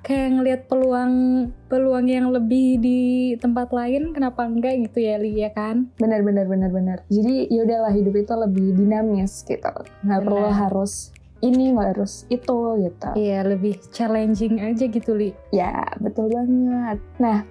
kayak 0.00 0.28
ngelihat 0.32 0.60
peluang 0.64 1.12
peluang 1.68 2.08
yang 2.08 2.32
lebih 2.32 2.80
di 2.80 3.00
tempat 3.36 3.68
lain 3.68 4.16
kenapa 4.16 4.48
enggak 4.48 4.80
gitu 4.88 5.04
ya 5.04 5.20
Li 5.20 5.44
ya 5.44 5.52
kan? 5.52 5.92
Benar 6.00 6.24
benar 6.24 6.48
benar 6.48 6.72
benar. 6.72 6.98
Jadi 7.12 7.52
ya 7.52 7.68
udahlah 7.68 7.92
hidup 7.92 8.16
itu 8.16 8.32
lebih 8.32 8.80
dinamis 8.80 9.44
gitu. 9.44 9.68
Nggak 10.00 10.20
perlu 10.24 10.48
Benar. 10.48 10.56
harus 10.56 11.12
ini 11.44 11.76
nggak 11.76 11.88
harus 11.96 12.24
itu 12.32 12.58
gitu. 12.80 13.08
Iya 13.16 13.44
lebih 13.44 13.76
challenging 13.92 14.60
aja 14.64 14.84
gitu 14.88 15.12
Li. 15.12 15.36
Ya 15.52 15.84
betul 16.00 16.32
banget. 16.32 16.98
Nah 17.20 17.44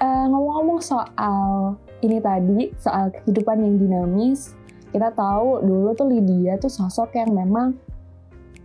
eh, 0.00 0.24
ngomong-ngomong 0.32 0.80
soal 0.80 1.76
ini 2.02 2.18
tadi 2.18 2.72
soal 2.80 3.12
kehidupan 3.14 3.62
yang 3.62 3.76
dinamis, 3.78 4.56
kita 4.92 5.08
tahu 5.16 5.64
dulu 5.64 5.96
tuh 5.96 6.06
Lydia 6.12 6.60
tuh 6.60 6.68
sosok 6.68 7.16
yang 7.16 7.32
memang 7.32 7.74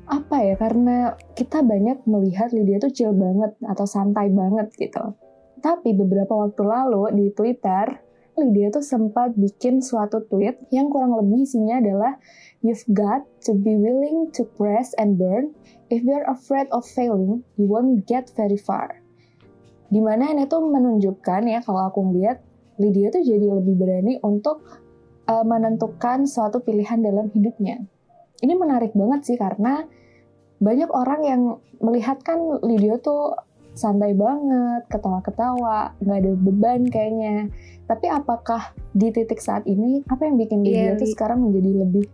apa 0.07 0.39
ya 0.43 0.55
karena 0.59 1.15
kita 1.35 1.63
banyak 1.63 2.03
melihat 2.03 2.51
Lydia 2.51 2.79
tuh 2.83 2.91
chill 2.91 3.15
banget 3.15 3.55
atau 3.63 3.87
santai 3.87 4.27
banget 4.31 4.67
gitu. 4.75 5.15
Tapi 5.63 5.95
beberapa 5.95 6.35
waktu 6.35 6.63
lalu 6.63 7.03
di 7.15 7.25
Twitter 7.31 8.03
Lydia 8.37 8.69
tuh 8.69 8.85
sempat 8.85 9.33
bikin 9.33 9.81
suatu 9.81 10.21
tweet 10.29 10.61
yang 10.69 10.93
kurang 10.93 11.17
lebih 11.17 11.41
isinya 11.41 11.81
adalah 11.81 12.21
You've 12.61 12.85
got 12.93 13.25
to 13.49 13.57
be 13.57 13.73
willing 13.73 14.29
to 14.37 14.45
press 14.45 14.93
and 14.97 15.17
burn. 15.17 15.57
If 15.89 16.05
you're 16.05 16.25
afraid 16.25 16.69
of 16.69 16.85
failing, 16.85 17.41
you 17.57 17.65
won't 17.65 18.05
get 18.05 18.29
very 18.37 18.57
far. 18.57 19.01
Di 19.87 20.03
mana 20.03 20.33
ini 20.35 20.45
tuh 20.45 20.65
menunjukkan 20.65 21.41
ya 21.49 21.65
kalau 21.65 21.89
aku 21.89 22.11
ngeliat 22.11 22.43
Lydia 22.77 23.09
tuh 23.09 23.25
jadi 23.25 23.45
lebih 23.45 23.73
berani 23.73 24.21
untuk 24.21 24.61
uh, 25.27 25.45
menentukan 25.45 26.25
suatu 26.25 26.63
pilihan 26.63 27.03
dalam 27.03 27.29
hidupnya. 27.31 27.83
Ini 28.41 28.53
menarik 28.55 28.95
banget 28.95 29.33
sih 29.33 29.37
karena 29.37 29.85
banyak 30.57 30.89
orang 30.89 31.21
yang 31.21 31.41
melihat 31.77 32.17
kan 32.25 32.39
Lydia 32.65 32.97
tuh 32.97 33.37
santai 33.77 34.17
banget, 34.17 34.89
ketawa-ketawa, 34.89 35.93
nggak 36.01 36.17
ada 36.17 36.31
beban 36.33 36.81
kayaknya. 36.89 37.53
Tapi 37.85 38.09
apakah 38.09 38.73
di 38.91 39.13
titik 39.13 39.37
saat 39.37 39.69
ini 39.69 40.01
apa 40.09 40.25
yang 40.25 40.35
bikin 40.41 40.65
Iya, 40.65 40.97
tuh 40.97 41.05
Li. 41.05 41.13
sekarang 41.13 41.45
menjadi 41.45 41.85
lebih 41.85 42.09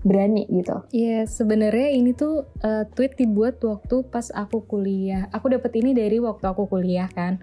berani 0.00 0.48
gitu? 0.48 0.86
Iya, 0.94 1.28
sebenarnya 1.28 1.88
ini 1.92 2.16
tuh 2.16 2.48
uh, 2.64 2.84
tweet 2.94 3.18
dibuat 3.20 3.60
waktu 3.60 4.06
pas 4.08 4.32
aku 4.32 4.64
kuliah. 4.64 5.28
Aku 5.34 5.52
dapat 5.52 5.76
ini 5.76 5.92
dari 5.92 6.22
waktu 6.22 6.46
aku 6.46 6.70
kuliah 6.70 7.10
kan. 7.12 7.42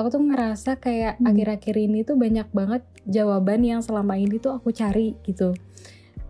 Aku 0.00 0.08
tuh 0.08 0.24
ngerasa 0.24 0.80
kayak 0.80 1.20
Hmm. 1.20 1.28
akhir-akhir 1.28 1.76
ini 1.76 2.00
tuh 2.08 2.16
banyak 2.16 2.48
banget 2.56 2.82
jawaban 3.04 3.60
yang 3.60 3.84
selama 3.84 4.16
ini 4.16 4.40
tuh 4.40 4.56
aku 4.56 4.72
cari 4.72 5.12
gitu. 5.28 5.52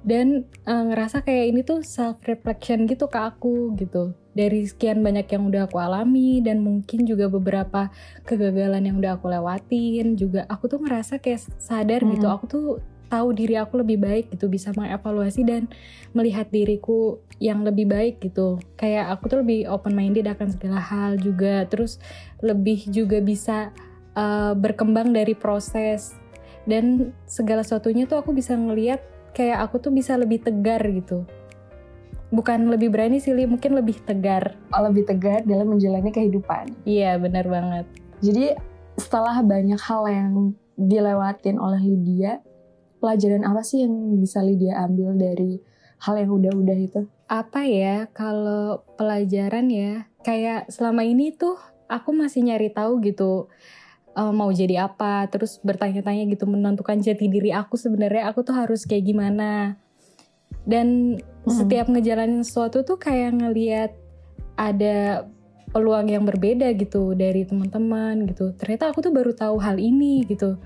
Dan 0.00 0.48
uh, 0.64 0.84
ngerasa 0.90 1.20
kayak 1.20 1.44
ini 1.52 1.60
tuh 1.60 1.84
self 1.84 2.24
reflection 2.24 2.88
gitu 2.88 3.06
ke 3.06 3.20
aku 3.20 3.76
gitu. 3.76 4.16
Dari 4.32 4.64
sekian 4.64 5.04
banyak 5.04 5.28
yang 5.28 5.46
udah 5.52 5.68
aku 5.68 5.76
alami 5.76 6.40
dan 6.40 6.64
mungkin 6.64 7.04
juga 7.04 7.28
beberapa 7.28 7.92
kegagalan 8.24 8.80
yang 8.88 8.96
udah 8.96 9.20
aku 9.20 9.28
lewatin 9.28 10.16
juga 10.16 10.48
aku 10.48 10.72
tuh 10.72 10.80
ngerasa 10.80 11.20
kayak 11.20 11.44
sadar 11.60 12.00
gitu. 12.08 12.26
Hmm. 12.26 12.36
Aku 12.40 12.44
tuh 12.48 12.66
tahu 13.10 13.34
diri 13.34 13.58
aku 13.58 13.82
lebih 13.82 13.98
baik 13.98 14.30
gitu, 14.30 14.46
bisa 14.46 14.70
mengevaluasi 14.72 15.42
dan 15.42 15.66
melihat 16.14 16.46
diriku 16.48 17.18
yang 17.42 17.66
lebih 17.66 17.90
baik 17.90 18.22
gitu. 18.22 18.62
Kayak 18.78 19.18
aku 19.18 19.26
tuh 19.26 19.38
lebih 19.42 19.66
open 19.66 19.92
minded 19.92 20.30
akan 20.30 20.54
segala 20.54 20.78
hal 20.78 21.18
juga. 21.18 21.66
Terus 21.66 21.98
lebih 22.40 22.86
juga 22.88 23.18
bisa 23.18 23.74
uh, 24.14 24.54
berkembang 24.54 25.10
dari 25.10 25.34
proses 25.34 26.14
dan 26.68 27.10
segala 27.26 27.66
sesuatunya 27.66 28.06
tuh 28.06 28.22
aku 28.22 28.30
bisa 28.30 28.54
ngelihat 28.54 29.02
kayak 29.34 29.64
aku 29.66 29.82
tuh 29.82 29.92
bisa 29.94 30.14
lebih 30.14 30.42
tegar 30.42 30.82
gitu. 30.86 31.26
Bukan 32.30 32.70
lebih 32.70 32.94
berani 32.94 33.18
sih, 33.18 33.34
Li, 33.34 33.42
mungkin 33.42 33.74
lebih 33.74 34.06
tegar. 34.06 34.54
Oh, 34.70 34.86
lebih 34.86 35.02
tegar 35.02 35.42
dalam 35.42 35.74
menjalani 35.74 36.14
kehidupan. 36.14 36.86
Iya, 36.86 37.18
benar 37.18 37.42
banget. 37.50 37.90
Jadi 38.22 38.54
setelah 38.94 39.42
banyak 39.42 39.80
hal 39.82 40.02
yang 40.06 40.54
dilewatin 40.78 41.58
oleh 41.58 41.82
Lydia, 41.82 42.38
pelajaran 43.00 43.42
apa 43.48 43.64
sih 43.64 43.82
yang 43.82 44.20
bisa 44.20 44.44
Lydia 44.44 44.84
ambil 44.84 45.16
dari 45.16 45.58
hal 46.04 46.14
yang 46.20 46.30
udah-udah 46.36 46.78
itu? 46.78 47.00
Apa 47.26 47.64
ya 47.64 48.06
kalau 48.12 48.84
pelajaran 49.00 49.72
ya, 49.72 50.06
kayak 50.22 50.68
selama 50.68 51.02
ini 51.02 51.32
tuh 51.32 51.56
aku 51.88 52.12
masih 52.12 52.44
nyari 52.46 52.70
tahu 52.70 53.00
gitu 53.02 53.48
eh, 54.14 54.32
mau 54.34 54.50
jadi 54.52 54.86
apa, 54.90 55.26
terus 55.32 55.58
bertanya-tanya 55.64 56.28
gitu 56.28 56.44
menentukan 56.44 57.00
jati 57.00 57.26
diri 57.30 57.50
aku 57.54 57.80
sebenarnya 57.80 58.28
aku 58.30 58.44
tuh 58.44 58.54
harus 58.54 58.84
kayak 58.84 59.08
gimana. 59.08 59.80
Dan 60.66 61.16
Hmm. 61.40 61.56
setiap 61.56 61.88
ngejalanin 61.88 62.44
sesuatu 62.44 62.84
tuh 62.84 63.00
kayak 63.00 63.32
ngeliat 63.40 63.96
ada 64.60 65.24
peluang 65.70 66.10
yang 66.10 66.26
berbeda 66.26 66.74
gitu 66.76 67.14
dari 67.14 67.46
teman-teman 67.46 68.26
gitu. 68.28 68.52
Ternyata 68.58 68.90
aku 68.90 69.00
tuh 69.00 69.14
baru 69.14 69.32
tahu 69.32 69.56
hal 69.62 69.78
ini 69.78 70.26
gitu. 70.26 70.58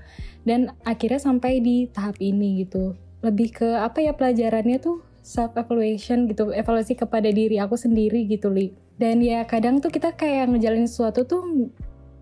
Dan 0.45 0.71
akhirnya 0.85 1.17
sampai 1.17 1.57
di 1.59 1.89
tahap 1.89 2.21
ini 2.21 2.63
gitu. 2.63 2.93
Lebih 3.25 3.57
ke 3.57 3.69
apa 3.81 3.97
ya 4.05 4.13
pelajarannya 4.13 4.77
tuh 4.77 5.01
self 5.25 5.57
evaluation 5.57 6.29
gitu, 6.29 6.53
evaluasi 6.53 6.93
kepada 6.93 7.33
diri 7.33 7.57
aku 7.57 7.73
sendiri 7.73 8.29
gitu, 8.29 8.53
Li. 8.53 8.69
Dan 8.95 9.25
ya 9.25 9.41
kadang 9.49 9.81
tuh 9.81 9.89
kita 9.89 10.13
kayak 10.13 10.53
ngejalanin 10.53 10.85
sesuatu 10.85 11.25
tuh 11.25 11.73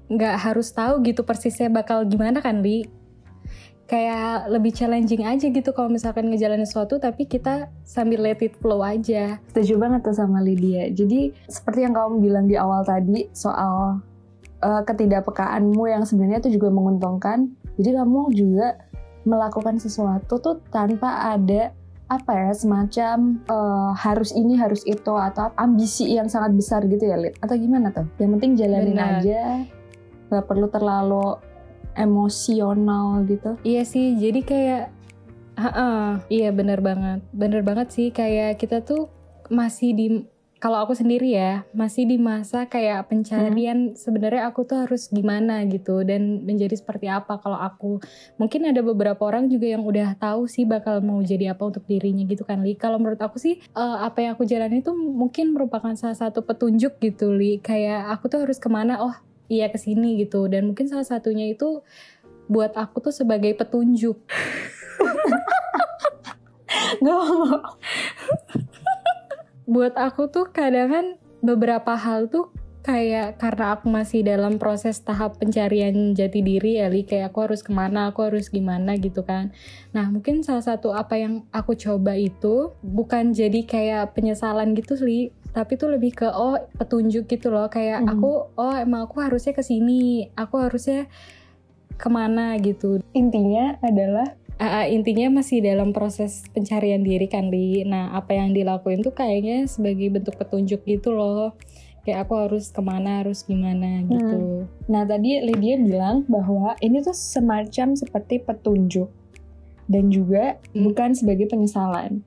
nggak 0.08 0.36
harus 0.40 0.72
tahu 0.72 1.04
gitu 1.04 1.28
persisnya 1.28 1.68
bakal 1.68 2.08
gimana 2.08 2.40
kan, 2.40 2.64
Li. 2.64 2.88
Kayak 3.84 4.48
lebih 4.48 4.72
challenging 4.72 5.28
aja 5.28 5.52
gitu 5.52 5.76
kalau 5.76 5.92
misalkan 5.92 6.32
ngejalanin 6.32 6.64
sesuatu 6.64 7.04
tapi 7.04 7.28
kita 7.28 7.68
sambil 7.84 8.24
let 8.24 8.40
it 8.40 8.56
flow 8.64 8.80
aja. 8.80 9.44
Setuju 9.52 9.76
banget 9.76 10.08
tuh 10.08 10.16
sama 10.16 10.40
Lydia. 10.40 10.88
Jadi 10.88 11.36
seperti 11.52 11.84
yang 11.84 11.92
kamu 11.92 12.24
bilang 12.24 12.48
di 12.48 12.56
awal 12.56 12.88
tadi 12.88 13.28
soal 13.36 14.00
uh, 14.64 14.82
ketidakpekaanmu 14.88 15.84
yang 15.92 16.08
sebenarnya 16.08 16.40
itu 16.48 16.56
juga 16.58 16.72
menguntungkan. 16.72 17.52
Jadi 17.80 17.90
kamu 17.96 18.20
juga 18.36 18.78
melakukan 19.24 19.80
sesuatu 19.80 20.38
tuh 20.40 20.60
tanpa 20.70 21.34
ada 21.34 21.72
apa 22.12 22.32
ya 22.36 22.52
semacam 22.54 23.42
uh, 23.50 23.96
harus 23.96 24.36
ini 24.36 24.60
harus 24.60 24.84
itu 24.86 25.16
atau 25.16 25.50
ambisi 25.58 26.14
yang 26.14 26.28
sangat 26.30 26.54
besar 26.54 26.86
gitu 26.86 27.02
ya 27.02 27.18
Lid? 27.18 27.40
Atau 27.40 27.58
gimana 27.58 27.90
tuh? 27.90 28.06
Yang 28.20 28.32
penting 28.38 28.52
jalanin 28.60 28.94
Benar. 28.94 29.24
aja 29.24 29.42
nggak 30.30 30.46
perlu 30.50 30.68
terlalu 30.70 31.38
emosional 31.94 33.22
gitu. 33.30 33.54
Iya 33.62 33.86
sih, 33.86 34.18
jadi 34.18 34.42
kayak, 34.42 34.84
"Ha-ha, 35.62 36.26
iya 36.26 36.50
bener 36.50 36.82
banget, 36.82 37.22
bener 37.30 37.62
banget 37.62 37.94
sih 37.94 38.10
kayak 38.10 38.58
kita 38.58 38.82
tuh 38.82 39.14
masih 39.54 39.94
di 39.94 40.08
kalau 40.64 40.80
aku 40.80 40.96
sendiri 40.96 41.36
ya 41.36 41.68
masih 41.76 42.08
di 42.08 42.16
masa 42.16 42.64
kayak 42.72 43.12
pencarian 43.12 43.92
hmm. 43.92 44.00
sebenarnya 44.00 44.48
aku 44.48 44.64
tuh 44.64 44.88
harus 44.88 45.12
gimana 45.12 45.68
gitu 45.68 46.08
dan 46.08 46.48
menjadi 46.48 46.80
seperti 46.80 47.12
apa. 47.12 47.36
Kalau 47.44 47.60
aku 47.60 48.00
mungkin 48.40 48.72
ada 48.72 48.80
beberapa 48.80 49.20
orang 49.28 49.52
juga 49.52 49.76
yang 49.76 49.84
udah 49.84 50.16
tahu 50.16 50.48
sih 50.48 50.64
bakal 50.64 51.04
mau 51.04 51.20
jadi 51.20 51.52
apa 51.52 51.68
untuk 51.68 51.84
dirinya 51.84 52.24
gitu 52.24 52.48
kan 52.48 52.64
Li. 52.64 52.80
Kalau 52.80 52.96
menurut 52.96 53.20
aku 53.20 53.44
sih 53.44 53.60
uh, 53.76 54.08
apa 54.08 54.24
yang 54.24 54.40
aku 54.40 54.48
jalani 54.48 54.80
itu 54.80 54.96
mungkin 54.96 55.52
merupakan 55.52 55.92
salah 56.00 56.16
satu 56.16 56.48
petunjuk 56.48 56.96
gitu 57.04 57.36
Li. 57.36 57.60
Kayak 57.60 58.16
aku 58.16 58.32
tuh 58.32 58.48
harus 58.48 58.56
ke 58.56 58.72
mana? 58.72 59.04
Oh 59.04 59.12
iya 59.52 59.68
ke 59.68 59.76
sini 59.76 60.16
gitu. 60.24 60.48
Dan 60.48 60.72
mungkin 60.72 60.88
salah 60.88 61.04
satunya 61.04 61.52
itu 61.52 61.84
buat 62.48 62.72
aku 62.80 63.04
tuh 63.04 63.12
sebagai 63.12 63.52
petunjuk. 63.60 64.16
Gak 67.04 67.20
buat 69.66 69.96
aku 69.96 70.28
tuh 70.32 70.52
kadang 70.52 70.90
kan 70.92 71.06
beberapa 71.44 71.96
hal 71.96 72.32
tuh 72.32 72.52
kayak 72.84 73.40
karena 73.40 73.80
aku 73.80 73.88
masih 73.88 74.28
dalam 74.28 74.60
proses 74.60 75.00
tahap 75.00 75.40
pencarian 75.40 76.12
jati 76.12 76.44
diri 76.44 76.84
ya 76.84 76.92
Li 76.92 77.08
kayak 77.08 77.32
aku 77.32 77.48
harus 77.48 77.64
ke 77.64 77.72
mana 77.72 78.12
aku 78.12 78.28
harus 78.28 78.52
gimana 78.52 79.00
gitu 79.00 79.24
kan. 79.24 79.56
Nah 79.96 80.12
mungkin 80.12 80.44
salah 80.44 80.68
satu 80.68 80.92
apa 80.92 81.16
yang 81.16 81.48
aku 81.56 81.80
coba 81.80 82.20
itu 82.20 82.76
bukan 82.84 83.32
jadi 83.32 83.64
kayak 83.64 84.12
penyesalan 84.20 84.76
gitu 84.76 85.00
Li 85.00 85.32
tapi 85.56 85.80
tuh 85.80 85.96
lebih 85.96 86.12
ke 86.12 86.28
oh 86.28 86.60
petunjuk 86.76 87.32
gitu 87.32 87.56
loh. 87.56 87.72
Kayak 87.72 88.04
hmm. 88.04 88.20
aku 88.20 88.52
oh 88.52 88.76
emang 88.76 89.08
aku 89.08 89.24
harusnya 89.24 89.56
ke 89.56 89.64
sini 89.64 90.28
aku 90.36 90.60
harusnya 90.60 91.08
ke 91.96 92.08
mana 92.12 92.60
gitu. 92.60 93.00
Intinya 93.16 93.80
adalah 93.80 94.36
uh, 94.60 94.86
intinya 94.90 95.42
masih 95.42 95.64
dalam 95.64 95.96
proses 95.96 96.46
pencarian 96.52 97.02
diri 97.02 97.26
kan 97.30 97.50
di 97.50 97.86
nah 97.88 98.14
apa 98.14 98.36
yang 98.36 98.54
dilakuin 98.54 99.02
tuh 99.02 99.16
kayaknya 99.16 99.66
sebagai 99.66 100.10
bentuk 100.14 100.36
petunjuk 100.38 100.84
gitu 100.86 101.14
loh 101.14 101.56
kayak 102.04 102.28
aku 102.28 102.34
harus 102.36 102.68
ke 102.70 102.82
mana 102.84 103.24
harus 103.24 103.48
gimana 103.48 104.04
gitu 104.04 104.68
hmm. 104.68 104.92
nah 104.92 105.08
tadi 105.08 105.40
Lydia 105.40 105.80
bilang 105.80 106.28
bahwa 106.28 106.76
ini 106.84 107.00
tuh 107.00 107.16
semacam 107.16 107.96
seperti 107.96 108.44
petunjuk 108.44 109.08
dan 109.88 110.12
juga 110.12 110.60
hmm. 110.76 110.84
bukan 110.84 111.16
sebagai 111.16 111.48
penyesalan 111.48 112.22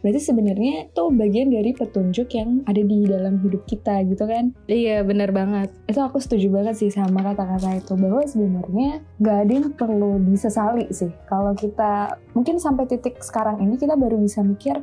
berarti 0.00 0.20
sebenarnya 0.22 0.90
itu 0.90 1.04
bagian 1.10 1.48
dari 1.50 1.70
petunjuk 1.74 2.28
yang 2.34 2.62
ada 2.64 2.78
di 2.78 2.98
dalam 3.06 3.42
hidup 3.42 3.66
kita 3.66 4.04
gitu 4.06 4.24
kan? 4.24 4.54
Iya 4.70 5.02
benar 5.02 5.34
banget. 5.34 5.74
Itu 5.90 6.00
aku 6.02 6.22
setuju 6.22 6.50
banget 6.54 6.78
sih 6.78 6.90
sama 6.90 7.22
kata-kata 7.22 7.78
itu 7.78 7.94
bahwa 7.98 8.22
sebenarnya 8.22 9.02
gak 9.18 9.38
ada 9.46 9.52
yang 9.52 9.68
perlu 9.74 10.22
disesali 10.22 10.86
sih. 10.94 11.10
Kalau 11.26 11.52
kita 11.58 12.18
mungkin 12.32 12.62
sampai 12.62 12.86
titik 12.86 13.18
sekarang 13.18 13.58
ini 13.62 13.74
kita 13.74 13.98
baru 13.98 14.18
bisa 14.18 14.44
mikir 14.46 14.78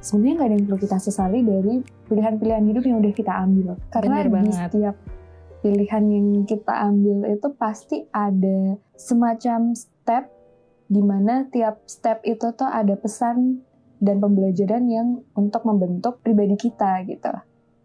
sebenarnya 0.00 0.34
gak 0.40 0.48
ada 0.48 0.54
yang 0.56 0.66
perlu 0.68 0.80
kita 0.80 0.98
sesali 1.00 1.38
dari 1.44 1.74
pilihan-pilihan 2.08 2.64
hidup 2.68 2.84
yang 2.84 2.96
udah 3.00 3.12
kita 3.16 3.32
ambil. 3.32 3.68
Karena 3.92 4.16
di 4.24 4.52
setiap 4.52 4.96
pilihan 5.60 6.04
yang 6.08 6.26
kita 6.48 6.72
ambil 6.88 7.28
itu 7.28 7.48
pasti 7.56 8.08
ada 8.12 8.80
semacam 8.96 9.76
step 9.76 10.24
di 10.90 11.02
mana 11.04 11.46
tiap 11.52 11.84
step 11.86 12.24
itu 12.26 12.50
tuh 12.56 12.66
ada 12.66 12.96
pesan 12.98 13.62
dan 14.00 14.18
pembelajaran 14.18 14.88
yang 14.88 15.08
untuk 15.36 15.62
membentuk 15.68 16.24
pribadi 16.24 16.56
kita 16.56 17.04
gitu. 17.04 17.30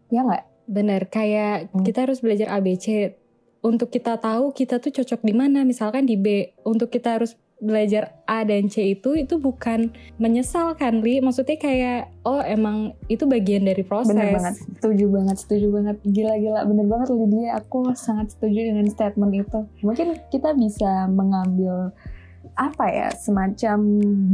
Ya 0.10 0.24
nggak? 0.24 0.44
Bener, 0.66 1.06
kayak 1.12 1.70
hmm. 1.70 1.84
kita 1.86 2.10
harus 2.10 2.24
belajar 2.24 2.50
ABC. 2.56 3.14
Untuk 3.62 3.90
kita 3.90 4.18
tahu 4.22 4.54
kita 4.54 4.78
tuh 4.78 4.94
cocok 4.94 5.22
di 5.26 5.34
mana, 5.36 5.66
misalkan 5.68 6.08
di 6.08 6.16
B. 6.16 6.56
Untuk 6.64 6.90
kita 6.90 7.20
harus 7.20 7.34
belajar 7.56 8.20
A 8.28 8.44
dan 8.44 8.68
C 8.68 8.94
itu 9.00 9.16
itu 9.16 9.40
bukan 9.40 9.96
menyesalkan 10.20 11.00
Li 11.00 11.24
maksudnya 11.24 11.56
kayak 11.56 12.12
oh 12.28 12.44
emang 12.44 12.92
itu 13.08 13.24
bagian 13.24 13.64
dari 13.64 13.80
proses 13.80 14.12
bener 14.12 14.36
banget 14.36 14.60
setuju 14.60 15.06
banget 15.08 15.38
setuju 15.40 15.68
banget 15.72 15.98
gila-gila 16.04 16.68
bener 16.68 16.86
banget 16.86 17.08
Lydia 17.16 17.56
aku 17.56 17.96
sangat 17.96 18.36
setuju 18.36 18.76
dengan 18.76 18.92
statement 18.92 19.34
itu 19.40 19.60
mungkin 19.88 20.20
kita 20.28 20.52
bisa 20.52 21.08
mengambil 21.08 21.96
apa 22.60 22.86
ya 22.92 23.08
semacam 23.16 23.80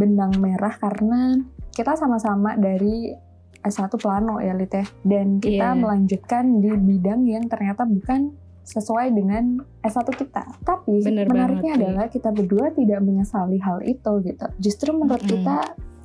benang 0.02 0.34
merah 0.42 0.74
karena 0.82 1.46
kita 1.72 1.96
sama-sama 1.98 2.56
dari 2.60 3.16
S1 3.62 3.94
plano 4.02 4.42
ya 4.42 4.54
Lit 4.58 4.74
ya. 4.74 4.86
Dan 5.06 5.38
kita 5.38 5.74
yeah. 5.74 5.78
melanjutkan 5.78 6.60
di 6.60 6.72
bidang 6.74 7.26
yang 7.30 7.46
ternyata 7.48 7.86
bukan 7.86 8.34
sesuai 8.62 9.14
dengan 9.14 9.62
S1 9.82 10.08
kita. 10.14 10.44
Tapi 10.62 11.02
Bener 11.02 11.26
menariknya 11.26 11.76
banget, 11.76 11.86
adalah 11.86 12.06
kita 12.10 12.30
berdua 12.30 12.70
tidak 12.74 13.02
menyesali 13.02 13.58
hal 13.58 13.82
itu 13.82 14.12
gitu. 14.26 14.46
Justru 14.62 14.94
menurut 14.94 15.22
mm 15.22 15.28
-hmm. 15.28 15.36
kita 15.42 15.58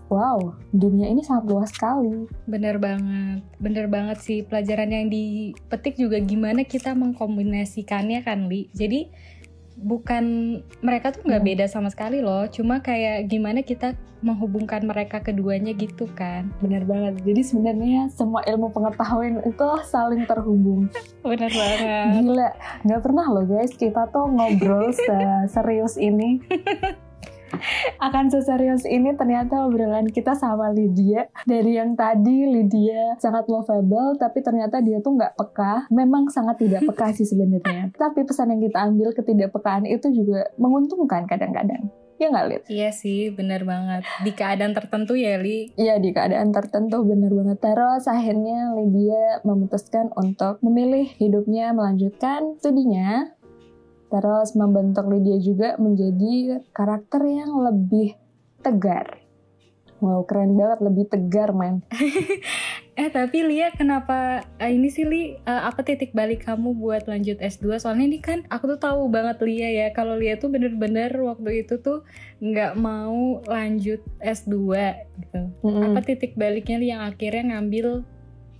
Wow, 0.06 0.54
dunia 0.70 1.10
ini 1.10 1.26
sangat 1.26 1.50
luas 1.50 1.74
sekali. 1.74 2.30
Bener 2.46 2.78
banget, 2.78 3.42
bener 3.58 3.90
banget 3.90 4.22
sih. 4.22 4.46
Pelajaran 4.46 4.86
yang 4.86 5.10
dipetik 5.10 5.98
juga 5.98 6.22
gimana 6.22 6.62
kita 6.62 6.94
mengkombinasikannya 6.94 8.22
kan, 8.22 8.46
Li. 8.46 8.70
Jadi 8.70 9.10
bukan 9.76 10.24
mereka 10.80 11.12
tuh 11.12 11.22
nggak 11.28 11.42
hmm. 11.44 11.50
beda 11.52 11.64
sama 11.68 11.92
sekali 11.92 12.24
loh. 12.24 12.48
Cuma 12.48 12.80
kayak 12.80 13.28
gimana 13.28 13.60
kita 13.60 13.92
menghubungkan 14.24 14.82
mereka 14.82 15.20
keduanya 15.20 15.76
gitu 15.76 16.08
kan. 16.16 16.48
Benar 16.64 16.88
banget. 16.88 17.20
Jadi 17.22 17.42
sebenarnya 17.44 18.08
semua 18.10 18.40
ilmu 18.48 18.72
pengetahuan 18.72 19.44
itu 19.44 19.68
saling 19.86 20.24
terhubung. 20.24 20.88
Benar 21.22 21.52
banget. 21.52 22.06
Gila. 22.24 22.50
Nggak 22.88 23.00
pernah 23.04 23.26
loh 23.28 23.44
guys. 23.44 23.72
Kita 23.76 24.08
tuh 24.08 24.26
ngobrol 24.26 24.90
serius 25.54 26.00
ini 26.00 26.40
akan 27.98 28.28
seserius 28.28 28.84
ini 28.86 29.14
ternyata 29.14 29.66
obrolan 29.66 30.08
kita 30.10 30.36
sama 30.36 30.70
Lydia. 30.72 31.28
Dari 31.48 31.78
yang 31.78 31.94
tadi 31.94 32.46
Lydia 32.46 33.16
sangat 33.18 33.48
lovable, 33.48 34.18
tapi 34.18 34.42
ternyata 34.42 34.82
dia 34.82 35.00
tuh 35.00 35.16
nggak 35.16 35.34
peka. 35.38 35.88
Memang 35.90 36.28
sangat 36.30 36.60
tidak 36.60 36.84
peka 36.84 37.12
sih 37.16 37.26
sebenarnya. 37.26 37.90
Tapi 38.02 38.26
pesan 38.26 38.52
yang 38.54 38.62
kita 38.62 38.78
ambil 38.86 39.10
ketidakpekaan 39.14 39.84
itu 39.88 40.12
juga 40.12 40.50
menguntungkan 40.60 41.24
kadang-kadang. 41.26 41.90
Ya 42.16 42.32
nggak, 42.32 42.46
Lid? 42.48 42.62
Iya 42.72 42.90
sih, 42.96 43.28
bener 43.28 43.68
banget. 43.68 44.08
Di 44.24 44.32
keadaan 44.32 44.72
tertentu 44.72 45.12
ya, 45.12 45.36
Li? 45.36 45.68
Iya, 45.76 46.00
di 46.00 46.16
keadaan 46.16 46.48
tertentu 46.48 47.04
bener 47.04 47.28
banget. 47.28 47.60
Terus 47.60 48.08
akhirnya 48.08 48.72
Lydia 48.72 49.44
memutuskan 49.44 50.08
untuk 50.16 50.56
memilih 50.64 51.12
hidupnya 51.20 51.76
melanjutkan 51.76 52.56
studinya 52.56 53.35
Terus 54.16 54.56
membentuk 54.56 55.04
Lydia 55.12 55.36
juga 55.36 55.68
menjadi 55.76 56.64
karakter 56.72 57.20
yang 57.20 57.52
lebih 57.60 58.16
tegar. 58.64 59.20
Wow, 60.00 60.24
keren 60.28 60.56
banget, 60.56 60.78
lebih 60.84 61.04
tegar, 61.08 61.56
man. 61.56 61.80
eh, 63.00 63.08
tapi 63.08 63.44
Lia 63.44 63.72
kenapa 63.72 64.44
uh, 64.60 64.68
ini 64.68 64.92
sih 64.92 65.08
Li 65.08 65.40
uh, 65.40 65.68
apa 65.68 65.80
titik 65.84 66.12
balik 66.12 66.44
kamu 66.44 66.76
buat 66.76 67.08
lanjut 67.08 67.40
S2? 67.40 67.80
Soalnya 67.80 68.04
ini 68.04 68.20
kan 68.20 68.44
aku 68.52 68.76
tuh 68.76 68.80
tahu 68.80 69.08
banget 69.08 69.40
Lia 69.44 69.68
ya, 69.72 69.86
kalau 69.96 70.20
Lia 70.20 70.36
tuh 70.36 70.52
bener-bener 70.52 71.12
waktu 71.16 71.64
itu 71.64 71.80
tuh 71.80 72.04
nggak 72.44 72.76
mau 72.76 73.40
lanjut 73.48 74.04
S2 74.20 74.52
gitu. 75.16 75.40
Mm 75.64 75.68
-hmm. 75.68 75.84
Apa 75.92 76.00
titik 76.04 76.36
baliknya 76.36 76.76
Li 76.76 76.88
yang 76.92 77.00
akhirnya 77.04 77.56
ngambil 77.56 78.04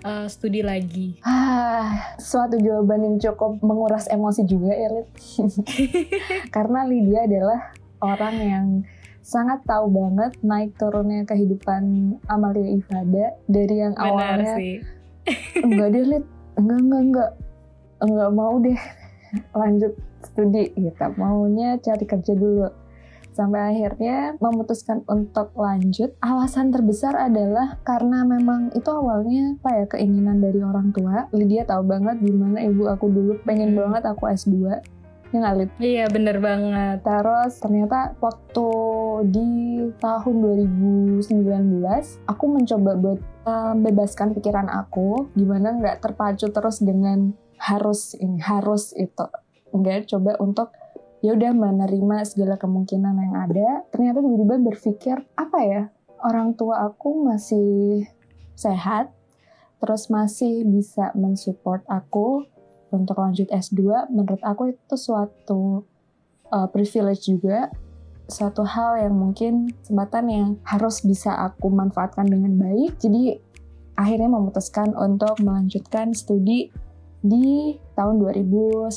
uh, 0.02 0.26
studi 0.26 0.60
lagi? 0.60 1.16
Ah, 1.22 2.16
suatu 2.20 2.58
jawaban 2.60 3.06
yang 3.06 3.16
cukup 3.22 3.62
menguras 3.62 4.10
emosi 4.10 4.44
juga 4.44 4.74
ya, 4.74 4.88
Lid. 4.92 5.08
Karena 6.54 6.84
Lydia 6.84 7.24
adalah 7.24 7.60
orang 8.02 8.36
yang 8.36 8.66
sangat 9.24 9.64
tahu 9.66 9.90
banget 9.90 10.38
naik 10.44 10.76
turunnya 10.78 11.26
kehidupan 11.26 12.14
Amalia 12.30 12.78
Ifada 12.78 13.34
dari 13.50 13.74
yang 13.80 13.94
Benar 13.96 14.06
awalnya 14.12 14.54
sih. 14.58 14.74
enggak 15.66 15.88
deh 15.94 16.04
Lid, 16.04 16.24
enggak 16.58 16.78
enggak 16.78 17.02
enggak 17.02 17.30
enggak 18.04 18.30
mau 18.30 18.54
deh 18.60 18.80
lanjut 19.52 19.92
studi 20.22 20.70
gitu 20.76 21.06
maunya 21.18 21.76
cari 21.82 22.04
kerja 22.06 22.32
dulu 22.36 22.68
sampai 23.36 23.76
akhirnya 23.76 24.40
memutuskan 24.40 25.04
untuk 25.04 25.52
lanjut. 25.52 26.16
Alasan 26.24 26.72
terbesar 26.72 27.12
adalah 27.12 27.76
karena 27.84 28.24
memang 28.24 28.72
itu 28.72 28.88
awalnya 28.88 29.60
apa 29.60 29.70
ya 29.76 29.84
keinginan 29.92 30.40
dari 30.40 30.64
orang 30.64 30.96
tua. 30.96 31.28
Lydia 31.36 31.68
tahu 31.68 31.84
banget 31.84 32.16
gimana 32.24 32.64
ibu 32.64 32.88
aku 32.88 33.12
dulu 33.12 33.36
pengen 33.44 33.76
hmm. 33.76 33.78
banget 33.84 34.02
aku 34.08 34.32
S2 34.32 34.80
Ya 35.34 35.42
ngalit. 35.42 35.70
Iya 35.82 36.06
bener 36.06 36.38
banget. 36.38 37.02
Terus 37.02 37.58
ternyata 37.58 38.14
waktu 38.22 38.68
di 39.26 39.50
tahun 39.98 40.34
2019 41.18 41.20
aku 42.30 42.44
mencoba 42.46 42.90
buat 42.94 43.20
membebaskan 43.46 44.34
pikiran 44.38 44.70
aku 44.70 45.30
gimana 45.34 45.74
nggak 45.78 46.02
terpacu 46.02 46.50
terus 46.50 46.78
dengan 46.82 47.34
harus 47.58 48.14
ini 48.16 48.38
harus 48.38 48.94
itu. 48.94 49.26
Enggak 49.74 50.06
coba 50.06 50.38
untuk 50.38 50.70
ya 51.26 51.34
udah 51.34 51.50
menerima 51.50 52.22
segala 52.22 52.54
kemungkinan 52.54 53.14
yang 53.18 53.34
ada. 53.34 53.68
Ternyata 53.90 54.22
tiba-tiba 54.22 54.56
berpikir 54.62 55.16
apa 55.34 55.58
ya 55.66 55.82
orang 56.22 56.54
tua 56.54 56.86
aku 56.86 57.26
masih 57.26 58.06
sehat 58.54 59.10
terus 59.82 60.08
masih 60.08 60.62
bisa 60.64 61.10
mensupport 61.18 61.82
aku 61.90 62.46
untuk 62.94 63.18
lanjut 63.20 63.50
S2 63.52 64.08
menurut 64.08 64.40
aku 64.40 64.72
itu 64.72 64.94
suatu 64.96 65.84
uh, 66.48 66.64
privilege 66.72 67.28
juga 67.28 67.68
suatu 68.26 68.66
hal 68.66 69.06
yang 69.06 69.14
mungkin 69.14 69.70
kesempatan 69.82 70.24
yang 70.30 70.46
harus 70.66 71.02
bisa 71.06 71.30
aku 71.34 71.70
manfaatkan 71.70 72.26
dengan 72.26 72.58
baik. 72.58 72.98
Jadi 72.98 73.38
akhirnya 73.94 74.30
memutuskan 74.30 74.92
untuk 74.98 75.38
melanjutkan 75.38 76.10
studi 76.10 76.74
di 77.22 77.78
tahun 77.96 78.20
2019 78.20 78.92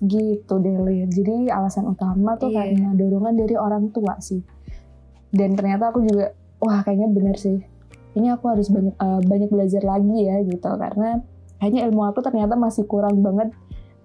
gitu 0.00 0.54
deh 0.56 0.76
Lid. 0.80 1.10
Jadi 1.10 1.50
alasan 1.50 1.84
utama 1.84 2.38
tuh 2.38 2.48
Iya. 2.48 2.70
karena 2.70 2.88
dorongan 2.94 3.34
dari 3.34 3.54
orang 3.54 3.90
tua 3.90 4.16
sih. 4.18 4.40
Dan 5.28 5.52
ternyata 5.52 5.90
aku 5.90 6.00
juga 6.00 6.30
wah 6.58 6.80
kayaknya 6.80 7.10
bener 7.10 7.34
sih. 7.34 7.58
Ini 8.14 8.38
aku 8.38 8.46
harus 8.46 8.70
banyak 8.70 8.94
eh, 8.94 9.20
banyak 9.26 9.50
belajar 9.50 9.82
lagi 9.82 10.14
ya 10.22 10.38
gitu 10.40 10.70
karena 10.70 11.20
kayaknya 11.58 11.90
ilmu 11.90 12.02
aku 12.06 12.22
ternyata 12.22 12.54
masih 12.54 12.86
kurang 12.86 13.18
banget 13.18 13.50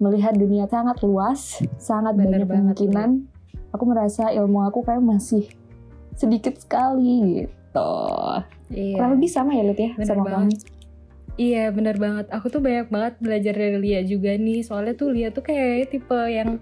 melihat 0.00 0.34
dunia 0.34 0.66
sangat 0.66 0.98
luas, 1.00 1.60
sangat 1.76 2.18
Bener 2.18 2.42
banyak 2.42 2.48
banget, 2.48 2.74
kemungkinan. 2.76 3.10
Aku 3.70 3.84
merasa 3.86 4.32
ilmu 4.32 4.66
aku 4.66 4.82
kayak 4.82 4.98
masih 4.98 5.46
sedikit 6.16 6.58
sekali 6.58 7.46
gitu. 7.46 7.92
Iya. 8.74 8.96
Kurang 8.98 9.10
lebih 9.14 9.30
sama 9.30 9.54
ya 9.54 9.62
Lid 9.62 9.78
ya 9.78 9.94
Bener 9.94 10.08
sama 10.08 10.22
banget. 10.26 10.58
kamu. 10.58 10.79
Iya 11.38 11.70
bener 11.70 11.96
banget. 12.00 12.26
Aku 12.34 12.50
tuh 12.50 12.58
banyak 12.58 12.90
banget 12.90 13.14
belajar 13.22 13.54
dari 13.54 13.78
Lia 13.78 14.00
juga 14.02 14.34
nih. 14.34 14.66
Soalnya 14.66 14.94
tuh 14.98 15.14
Lia 15.14 15.28
tuh 15.30 15.44
kayak 15.46 15.94
tipe 15.94 16.20
yang 16.26 16.58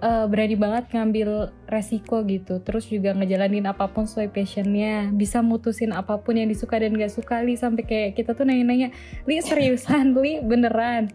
eh, 0.00 0.24
berani 0.28 0.56
banget 0.56 0.84
ngambil 0.94 1.50
resiko 1.66 2.22
gitu. 2.24 2.62
Terus 2.62 2.86
juga 2.88 3.12
ngejalanin 3.16 3.66
apa 3.66 3.90
pun 3.90 4.06
sesuai 4.06 4.32
passionnya. 4.32 5.10
Bisa 5.12 5.42
mutusin 5.42 5.92
apa 5.92 6.20
pun 6.20 6.38
yang 6.38 6.48
disuka 6.48 6.78
dan 6.78 6.94
gak 6.96 7.12
suka 7.12 7.42
Li. 7.42 7.58
Sampai 7.58 7.84
kayak 7.84 8.10
kita 8.16 8.32
tuh 8.32 8.46
nanya-nanya, 8.46 8.94
Li 9.28 9.40
seriusan? 9.42 10.14
Li 10.16 10.40
beneran? 10.40 11.10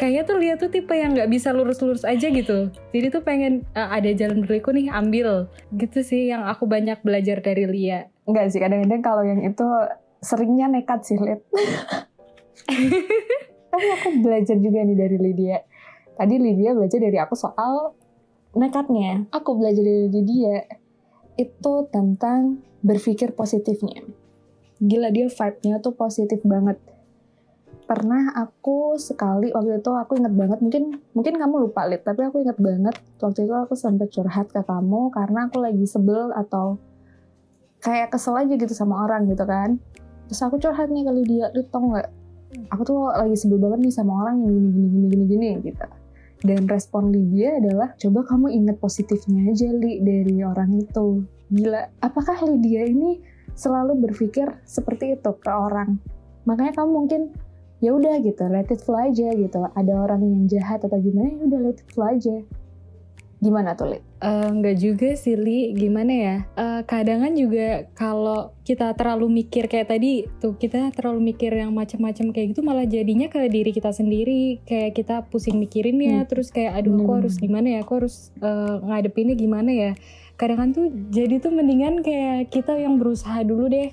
Kayaknya 0.00 0.22
tuh 0.24 0.36
Lia 0.40 0.54
tuh 0.56 0.72
tipe 0.72 0.96
yang 0.96 1.12
gak 1.12 1.28
bisa 1.28 1.52
lurus-lurus 1.52 2.08
aja 2.08 2.28
gitu. 2.32 2.72
Jadi 2.92 3.06
tuh 3.12 3.20
pengen 3.20 3.68
eh, 3.76 3.88
ada 3.88 4.10
jalan 4.16 4.44
berliku 4.44 4.72
nih 4.72 4.92
ambil. 4.92 5.48
Gitu 5.76 6.00
sih 6.04 6.28
yang 6.32 6.44
aku 6.44 6.64
banyak 6.68 7.00
belajar 7.04 7.40
dari 7.44 7.64
Lia. 7.68 8.08
Enggak 8.28 8.52
sih, 8.52 8.60
kadang-kadang 8.60 9.00
kalau 9.00 9.24
yang 9.24 9.40
itu 9.44 9.64
seringnya 10.20 10.68
nekat 10.68 11.04
sih, 11.04 11.16
Lid. 11.16 11.40
Tapi 13.70 13.86
aku 14.00 14.08
belajar 14.20 14.56
juga 14.60 14.84
nih 14.84 14.96
dari 14.96 15.16
Lydia. 15.16 15.58
Tadi 16.16 16.34
Lydia 16.36 16.76
belajar 16.76 17.00
dari 17.00 17.18
aku 17.18 17.34
soal 17.34 17.96
nekatnya. 18.54 19.30
Aku 19.32 19.56
belajar 19.56 19.80
dari 19.80 20.10
Lydia 20.10 20.66
itu 21.40 21.72
tentang 21.88 22.60
berpikir 22.84 23.32
positifnya. 23.32 24.04
Gila 24.80 25.12
dia 25.12 25.28
vibe-nya 25.28 25.80
tuh 25.80 25.96
positif 25.96 26.40
banget. 26.44 26.76
Pernah 27.88 28.36
aku 28.38 29.00
sekali 29.00 29.50
waktu 29.50 29.82
itu 29.82 29.90
aku 29.90 30.14
inget 30.14 30.30
banget 30.30 30.58
mungkin 30.62 31.02
mungkin 31.10 31.34
kamu 31.34 31.66
lupa 31.66 31.90
Lid 31.90 32.06
tapi 32.06 32.22
aku 32.22 32.46
inget 32.46 32.54
banget 32.54 32.94
waktu 33.18 33.50
itu 33.50 33.54
aku 33.56 33.74
sempat 33.74 34.14
curhat 34.14 34.46
ke 34.46 34.62
kamu 34.62 35.10
karena 35.10 35.50
aku 35.50 35.58
lagi 35.58 35.82
sebel 35.90 36.30
atau 36.30 36.78
kayak 37.82 38.14
kesel 38.14 38.38
aja 38.38 38.54
gitu 38.54 38.70
sama 38.70 39.02
orang 39.02 39.26
gitu 39.26 39.42
kan 39.42 39.82
terus 40.30 40.46
aku 40.46 40.62
curhat 40.62 40.86
nih 40.94 41.02
ke 41.02 41.10
Lydia 41.10 41.50
lu 41.50 41.66
tau 41.66 41.82
nggak? 41.82 42.06
Aku 42.70 42.86
tuh 42.86 43.10
lagi 43.10 43.34
sebel 43.34 43.58
banget 43.58 43.82
nih 43.82 43.94
sama 43.98 44.22
orang 44.22 44.46
yang 44.46 44.54
gini 44.54 44.70
gini 44.70 44.86
gini 44.86 45.06
gini 45.10 45.24
gini 45.26 45.48
gitu. 45.66 45.86
Dan 46.46 46.70
respon 46.70 47.10
Lydia 47.10 47.58
adalah 47.58 47.98
coba 47.98 48.20
kamu 48.30 48.46
inget 48.54 48.78
positifnya 48.78 49.50
aja 49.50 49.66
Li 49.74 49.98
dari 49.98 50.38
orang 50.46 50.70
itu. 50.78 51.26
Gila 51.50 51.82
apakah 51.98 52.46
Lydia 52.46 52.86
ini 52.86 53.18
selalu 53.58 54.06
berpikir 54.06 54.46
seperti 54.62 55.18
itu 55.18 55.34
ke 55.34 55.50
orang? 55.50 55.98
Makanya 56.46 56.78
kamu 56.78 56.90
mungkin 56.94 57.20
ya 57.82 57.90
udah 57.90 58.22
gitu 58.22 58.46
let 58.46 58.70
it 58.70 58.78
flow 58.86 59.02
aja 59.02 59.34
gitu. 59.34 59.66
Ada 59.74 59.92
orang 59.98 60.22
yang 60.22 60.46
jahat 60.46 60.78
atau 60.86 61.02
gimana 61.02 61.26
ya 61.26 61.42
udah 61.42 61.58
let 61.58 61.82
it 61.82 61.90
flow 61.90 62.06
aja 62.06 62.38
gimana 63.40 63.72
tuh 63.72 63.96
Li? 63.96 63.98
Enggak 64.20 64.76
juga 64.76 65.16
sih 65.16 65.32
Li, 65.32 65.72
gimana 65.72 66.12
ya? 66.12 66.36
Eh, 66.54 66.80
kadangan 66.84 67.32
juga 67.32 67.88
kalau 67.96 68.52
kita 68.62 68.92
terlalu 68.92 69.42
mikir 69.42 69.64
kayak 69.66 69.88
tadi 69.88 70.28
tuh 70.38 70.54
kita 70.54 70.92
terlalu 70.92 71.32
mikir 71.32 71.50
yang 71.50 71.72
macam-macam 71.72 72.30
kayak 72.30 72.52
gitu 72.52 72.60
malah 72.60 72.84
jadinya 72.84 73.26
ke 73.26 73.48
diri 73.48 73.72
kita 73.72 73.90
sendiri 73.90 74.60
kayak 74.68 74.92
kita 74.94 75.24
pusing 75.26 75.56
mikirinnya 75.56 76.22
Hmm. 76.22 76.28
terus 76.28 76.52
kayak 76.52 76.84
aduh 76.84 77.00
aku 77.00 77.10
harus 77.16 77.34
gimana 77.40 77.74
ya? 77.74 77.78
Aku 77.82 77.98
harus 77.98 78.28
eh, 78.38 78.76
ngadepinnya 78.84 79.34
gimana 79.34 79.70
ya? 79.72 79.92
Kadang 80.36 80.72
tuh 80.72 80.88
jadi 81.12 81.36
tuh 81.36 81.52
mendingan 81.52 82.00
kayak 82.00 82.48
kita 82.48 82.76
yang 82.76 82.96
berusaha 82.96 83.44
dulu 83.44 83.68
deh 83.68 83.92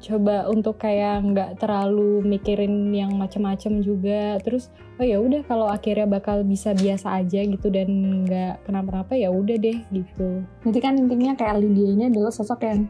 coba 0.00 0.48
untuk 0.48 0.80
kayak 0.80 1.20
nggak 1.22 1.50
terlalu 1.60 2.24
mikirin 2.24 2.90
yang 2.90 3.14
macam-macam 3.20 3.84
juga. 3.84 4.40
Terus 4.40 4.72
oh 4.96 5.04
ya 5.04 5.20
udah 5.20 5.44
kalau 5.44 5.68
akhirnya 5.68 6.08
bakal 6.08 6.42
bisa 6.42 6.72
biasa 6.72 7.20
aja 7.20 7.44
gitu 7.44 7.68
dan 7.68 7.88
nggak 8.24 8.64
kenapa-napa 8.64 9.14
ya 9.14 9.28
udah 9.28 9.56
deh 9.60 9.78
gitu. 9.92 10.42
Nanti 10.64 10.78
kan 10.80 10.96
intinya 10.96 11.36
kayak 11.36 11.60
Lydia 11.60 11.88
ini 11.92 12.04
adalah 12.08 12.32
sosok 12.32 12.64
yang 12.64 12.88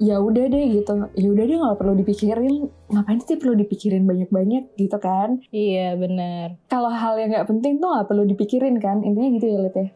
ya 0.00 0.16
udah 0.18 0.44
deh 0.48 0.64
gitu. 0.72 0.94
Ya 1.14 1.28
udah 1.28 1.44
deh 1.44 1.56
nggak 1.60 1.78
perlu 1.78 1.94
dipikirin. 2.00 2.72
Ngapain 2.88 3.20
sih 3.20 3.36
perlu 3.36 3.54
dipikirin 3.54 4.08
banyak-banyak 4.08 4.74
gitu 4.80 4.96
kan? 4.96 5.44
Iya 5.52 5.94
bener 6.00 6.56
kalau 6.72 6.88
hal 6.88 7.20
yang 7.20 7.36
nggak 7.36 7.46
penting 7.46 7.76
tuh 7.78 7.92
nggak 7.92 8.08
perlu 8.08 8.24
dipikirin 8.24 8.80
kan? 8.80 9.04
Intinya 9.04 9.28
gitu 9.36 9.46
ya 9.46 9.60
ya? 9.68 9.88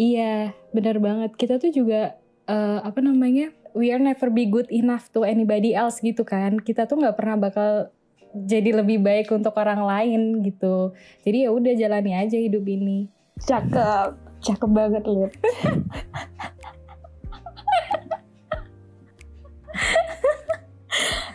Iya 0.00 0.34
bener 0.74 0.96
banget. 0.98 1.30
Kita 1.38 1.62
tuh 1.62 1.70
juga 1.70 2.18
eh, 2.50 2.78
apa 2.82 2.98
namanya 2.98 3.54
we 3.74 3.94
are 3.94 4.02
never 4.02 4.28
be 4.30 4.46
good 4.46 4.66
enough 4.70 5.10
to 5.14 5.22
anybody 5.22 5.74
else 5.74 6.02
gitu 6.02 6.26
kan. 6.26 6.58
Kita 6.60 6.86
tuh 6.86 7.00
nggak 7.00 7.16
pernah 7.16 7.36
bakal 7.38 7.92
jadi 8.30 8.82
lebih 8.82 9.02
baik 9.02 9.30
untuk 9.34 9.54
orang 9.58 9.82
lain 9.82 10.42
gitu. 10.46 10.94
Jadi 11.26 11.46
ya 11.46 11.50
udah 11.50 11.72
jalani 11.74 12.14
aja 12.14 12.38
hidup 12.38 12.62
ini. 12.66 13.10
Cakep. 13.42 14.30
Cakep 14.40 14.70
banget 14.72 15.04
Lit 15.04 15.32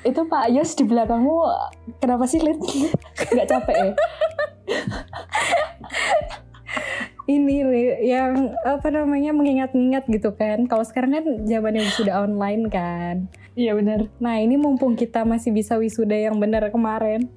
itu 0.06 0.21
Pak 0.21 0.54
Yos 0.54 0.78
di 0.78 0.86
belakangmu 0.86 1.38
kenapa 1.98 2.30
sih 2.30 2.38
Lit 2.38 2.62
nggak 3.34 3.50
capek 3.50 3.76
ya 3.76 3.91
ini 7.26 7.66
yang 8.06 8.54
apa 8.62 8.88
namanya 8.90 9.34
mengingat-ingat 9.34 10.06
gitu 10.08 10.34
kan. 10.34 10.70
Kalau 10.70 10.86
sekarang 10.86 11.12
kan 11.14 11.26
zamannya 11.44 11.86
sudah 11.92 12.22
online 12.22 12.70
kan. 12.70 13.26
iya 13.56 13.72
benar 13.72 14.12
Nah 14.20 14.36
ini 14.38 14.60
mumpung 14.60 14.94
kita 14.94 15.24
masih 15.24 15.50
bisa 15.50 15.80
wisuda 15.80 16.14
yang 16.14 16.36
benar 16.38 16.68
kemarin. 16.70 17.32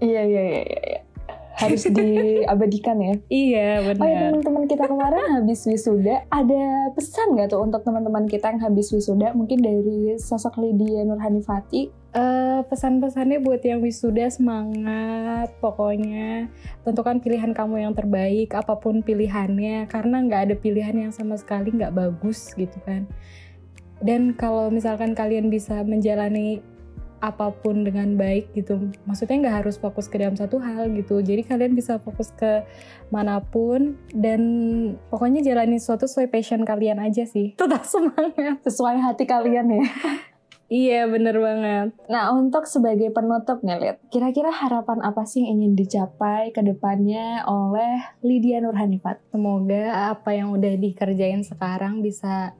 iya 0.00 0.24
iya 0.24 0.42
iya 0.42 0.62
iya, 0.64 0.80
iya. 0.88 1.00
harus 1.52 1.84
diabadikan 1.84 2.96
ya 2.96 3.14
Iya 3.44 3.68
Oh 4.00 4.08
ya 4.08 4.16
benar. 4.16 4.20
teman-teman 4.32 4.64
kita 4.64 4.84
kemarin 4.88 5.20
habis 5.36 5.60
wisuda, 5.68 6.24
ada 6.32 6.62
pesan 6.96 7.36
nggak 7.36 7.52
tuh 7.52 7.60
untuk 7.60 7.84
teman-teman 7.84 8.24
kita 8.24 8.48
yang 8.48 8.64
habis 8.64 8.88
wisuda? 8.90 9.36
Mungkin 9.36 9.60
dari 9.60 10.16
sosok 10.16 10.56
Lydia 10.56 11.04
Nurhanifati. 11.04 11.99
Eh, 12.10 12.60
pesan-pesannya 12.66 13.38
buat 13.38 13.62
yang 13.62 13.78
wisuda 13.86 14.26
semangat 14.34 15.54
pokoknya. 15.62 16.50
Tentukan 16.82 17.22
pilihan 17.22 17.54
kamu 17.54 17.86
yang 17.86 17.94
terbaik 17.94 18.50
apa 18.50 18.74
pun 18.82 18.98
pilihannya 18.98 19.86
karena 19.86 20.18
nggak 20.18 20.42
ada 20.50 20.54
pilihan 20.58 21.06
yang 21.06 21.12
sama 21.14 21.38
sekali 21.38 21.70
nggak 21.70 21.94
bagus 21.94 22.50
gitu 22.58 22.74
kan. 22.82 23.06
Dan 24.02 24.34
kalau 24.34 24.74
misalkan 24.74 25.14
kalian 25.14 25.54
bisa 25.54 25.86
menjalani 25.86 26.58
apa 27.20 27.52
pun 27.52 27.84
dengan 27.84 28.16
baik 28.16 28.56
gitu 28.56 28.80
maksudnya 29.04 29.44
nggak 29.44 29.56
harus 29.60 29.76
fokus 29.76 30.08
ke 30.10 30.18
dalam 30.18 30.34
satu 30.34 30.58
hal 30.58 30.90
gitu. 30.90 31.22
Jadi 31.22 31.46
kalian 31.46 31.78
bisa 31.78 32.02
fokus 32.02 32.34
ke 32.34 32.66
mana 33.14 33.38
pun 33.38 33.94
dan 34.10 34.42
pokoknya 35.14 35.46
jalani 35.46 35.78
sesuatu 35.78 36.10
sesuai 36.10 36.26
passion 36.26 36.66
kalian 36.66 36.98
aja 36.98 37.22
sih. 37.22 37.54
Tetap 37.54 37.86
semangat. 37.86 38.66
Sesuai 38.66 38.98
hati 38.98 39.30
kalian 39.30 39.78
ya. 39.78 39.86
iya 40.70 41.04
bener 41.10 41.36
banget 41.36 41.88
Nah 42.06 42.30
untuk 42.32 42.64
sebagai 42.64 43.10
penutup 43.10 43.60
nih 43.66 43.76
Lid, 43.76 43.96
kira-kira 44.08 44.54
harapan 44.54 45.02
apa 45.02 45.26
sih 45.26 45.42
yang 45.42 45.60
ingin 45.60 45.74
dicapai 45.74 46.54
ke 46.54 46.62
depannya 46.62 47.42
oleh 47.44 48.00
Lydia 48.22 48.62
Nurhanifat? 48.62 49.20
Semoga 49.34 50.14
apa 50.14 50.30
yang 50.32 50.54
udah 50.54 50.78
dikerjain 50.78 51.42
sekarang 51.42 52.00
bisa 52.00 52.54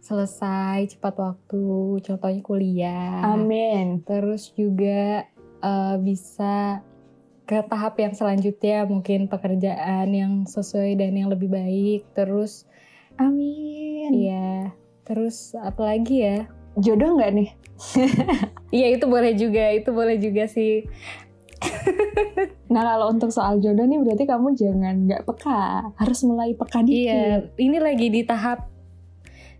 selesai 0.00 0.96
cepat 0.96 1.14
waktu, 1.20 2.00
contohnya 2.02 2.42
kuliah. 2.42 3.22
Amin. 3.22 4.02
Terus 4.02 4.50
juga 4.56 5.28
eh, 5.62 5.96
bisa 6.02 6.82
ke 7.44 7.66
tahap 7.66 7.98
yang 7.98 8.14
selanjutnya, 8.14 8.86
mungkin 8.86 9.26
pekerjaan 9.26 10.14
yang 10.14 10.46
sesuai 10.46 10.94
dan 10.94 11.18
yang 11.18 11.28
lebih 11.30 11.50
baik. 11.50 12.06
Terus, 12.14 12.66
Amin. 13.18 14.14
iya. 14.14 14.70
Terus 15.02 15.58
apa 15.58 15.82
lagi 15.94 16.22
ya? 16.22 16.46
Jodoh 16.78 17.18
nggak 17.18 17.32
nih? 17.34 17.50
Iya 18.70 18.86
itu 18.94 19.10
boleh 19.10 19.34
juga, 19.34 19.74
itu 19.74 19.90
boleh 19.90 20.14
juga 20.22 20.46
sih. 20.46 20.86
Nah 22.70 22.86
kalau 22.86 23.10
untuk 23.10 23.34
soal 23.34 23.58
jodoh 23.58 23.82
nih 23.82 23.98
berarti 23.98 24.24
kamu 24.30 24.54
jangan 24.54 24.94
nggak 25.10 25.26
peka, 25.26 25.90
harus 25.98 26.22
mulai 26.22 26.54
peka 26.54 26.86
dikit. 26.86 27.50
Iya, 27.50 27.50
ini 27.58 27.78
lagi 27.82 28.06
di 28.14 28.22
tahap 28.22 28.70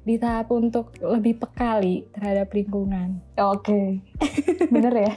di 0.07 0.15
tahap 0.17 0.49
untuk 0.55 0.95
lebih 1.03 1.43
pekali 1.43 2.07
terhadap 2.15 2.55
lingkungan. 2.55 3.19
Oke, 3.37 4.01
bener 4.71 4.95
ya. 4.95 5.13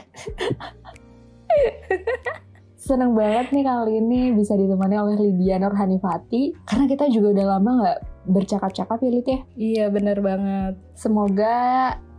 Seneng 2.76 3.16
banget 3.16 3.48
nih 3.54 3.64
kali 3.64 3.92
ini 4.02 4.20
bisa 4.36 4.58
ditemani 4.58 4.98
oleh 4.98 5.16
Lydia 5.16 5.56
Nurhanifati 5.56 6.66
karena 6.68 6.84
kita 6.84 7.08
juga 7.08 7.32
udah 7.32 7.46
lama 7.56 7.70
nggak 7.80 7.98
bercakap-cakap 8.24 8.98
ya 9.00 9.10
Lid 9.10 9.26
ya. 9.28 9.40
Iya 9.54 9.84
bener 9.92 10.18
banget. 10.20 10.74
Semoga 10.96 11.56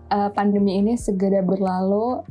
uh, 0.10 0.30
pandemi 0.32 0.78
ini 0.80 0.96
segera 0.96 1.42
berlalu, 1.42 2.22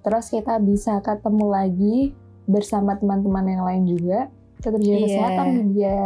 terus 0.00 0.32
kita 0.32 0.56
bisa 0.58 0.98
ketemu 1.00 1.46
lagi 1.48 1.98
bersama 2.44 2.96
teman-teman 2.96 3.46
yang 3.46 3.64
lain 3.64 3.84
juga. 3.86 4.18
Tetap 4.60 4.80
jaga 4.80 4.96
Iya. 4.96 5.04
kesehatan 5.06 5.48
dia. 5.72 6.00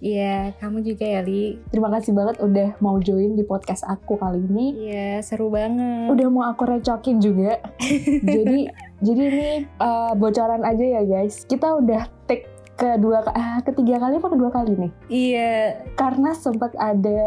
Iya, 0.00 0.56
kamu 0.56 0.80
juga 0.80 1.04
ya, 1.04 1.20
Li. 1.20 1.60
Terima 1.68 1.92
kasih 1.92 2.16
banget 2.16 2.40
udah 2.40 2.72
mau 2.80 2.96
join 3.04 3.36
di 3.36 3.44
podcast 3.44 3.84
aku 3.84 4.16
kali 4.16 4.40
ini. 4.48 4.88
Iya, 4.88 5.20
seru 5.20 5.52
banget. 5.52 6.08
Udah 6.08 6.26
mau 6.32 6.48
aku 6.48 6.64
recokin 6.64 7.20
juga. 7.20 7.60
jadi 8.32 8.72
jadi 9.04 9.22
ini 9.28 9.48
uh, 9.76 10.16
bocoran 10.16 10.64
aja 10.64 10.80
ya 10.80 11.02
guys. 11.04 11.44
Kita 11.44 11.76
udah 11.76 12.08
take 12.24 12.48
kedua 12.80 13.20
ah, 13.36 13.60
ketiga 13.60 14.00
kali 14.00 14.16
apa 14.16 14.28
kedua 14.32 14.48
kali 14.48 14.72
nih? 14.80 14.92
Iya, 15.12 15.84
Karena 16.00 16.32
sempat 16.32 16.72
ada 16.80 17.20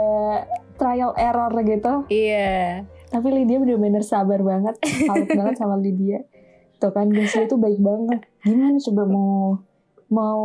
trial 0.82 1.13
error 1.13 1.54
gitu. 1.62 2.10
iya. 2.10 2.82
Tapi 3.13 3.30
Lydia 3.30 3.62
bener-bener 3.62 4.02
sabar 4.02 4.42
banget, 4.42 4.74
salut 4.82 5.30
banget 5.38 5.56
sama 5.62 5.78
Lydia. 5.78 6.26
Tuh 6.82 6.89
kan 6.89 7.13
guys, 7.13 7.30
dia 7.30 7.46
tuh 7.46 7.62
baik 7.62 7.78
banget. 7.78 8.26
Gimana 8.42 8.82
coba 8.82 9.04
mau 9.06 9.62
mau 10.10 10.44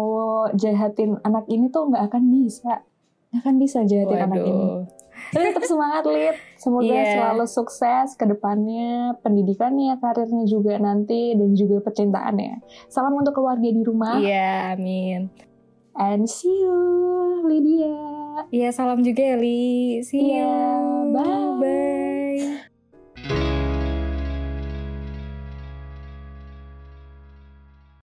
jahatin 0.52 1.16
anak 1.24 1.48
ini 1.48 1.72
tuh 1.72 1.88
nggak 1.88 2.12
akan 2.12 2.28
bisa, 2.28 2.84
nggak 3.32 3.40
akan 3.40 3.54
bisa 3.56 3.78
jahatin 3.88 4.20
anak 4.20 4.44
ini. 4.44 4.68
Tapi 5.28 5.44
tetap 5.50 5.64
semangat 5.64 6.02
Lid, 6.06 6.36
semoga 6.56 6.88
Iya. 6.88 7.04
selalu 7.12 7.44
sukses 7.44 8.16
ke 8.16 8.24
depannya, 8.24 9.12
pendidikannya, 9.20 9.98
karirnya 9.98 10.44
juga 10.48 10.78
nanti 10.78 11.36
dan 11.36 11.52
juga 11.52 11.84
percintaannya. 11.84 12.64
Salam 12.88 13.12
untuk 13.14 13.36
keluarga 13.36 13.68
di 13.68 13.82
rumah, 13.84 14.16
Iya, 14.16 14.74
amin. 14.74 15.28
and 15.94 16.24
see 16.24 16.48
you 16.48 16.78
Lydia. 17.44 17.92
Iya, 18.48 18.70
salam 18.70 19.02
juga 19.02 19.20
ya, 19.20 19.36
Li. 19.36 19.98
See 20.06 20.32
Iya, 20.32 20.46
you. 20.46 21.12
bye. 21.12 21.58
Bye. 21.58 22.67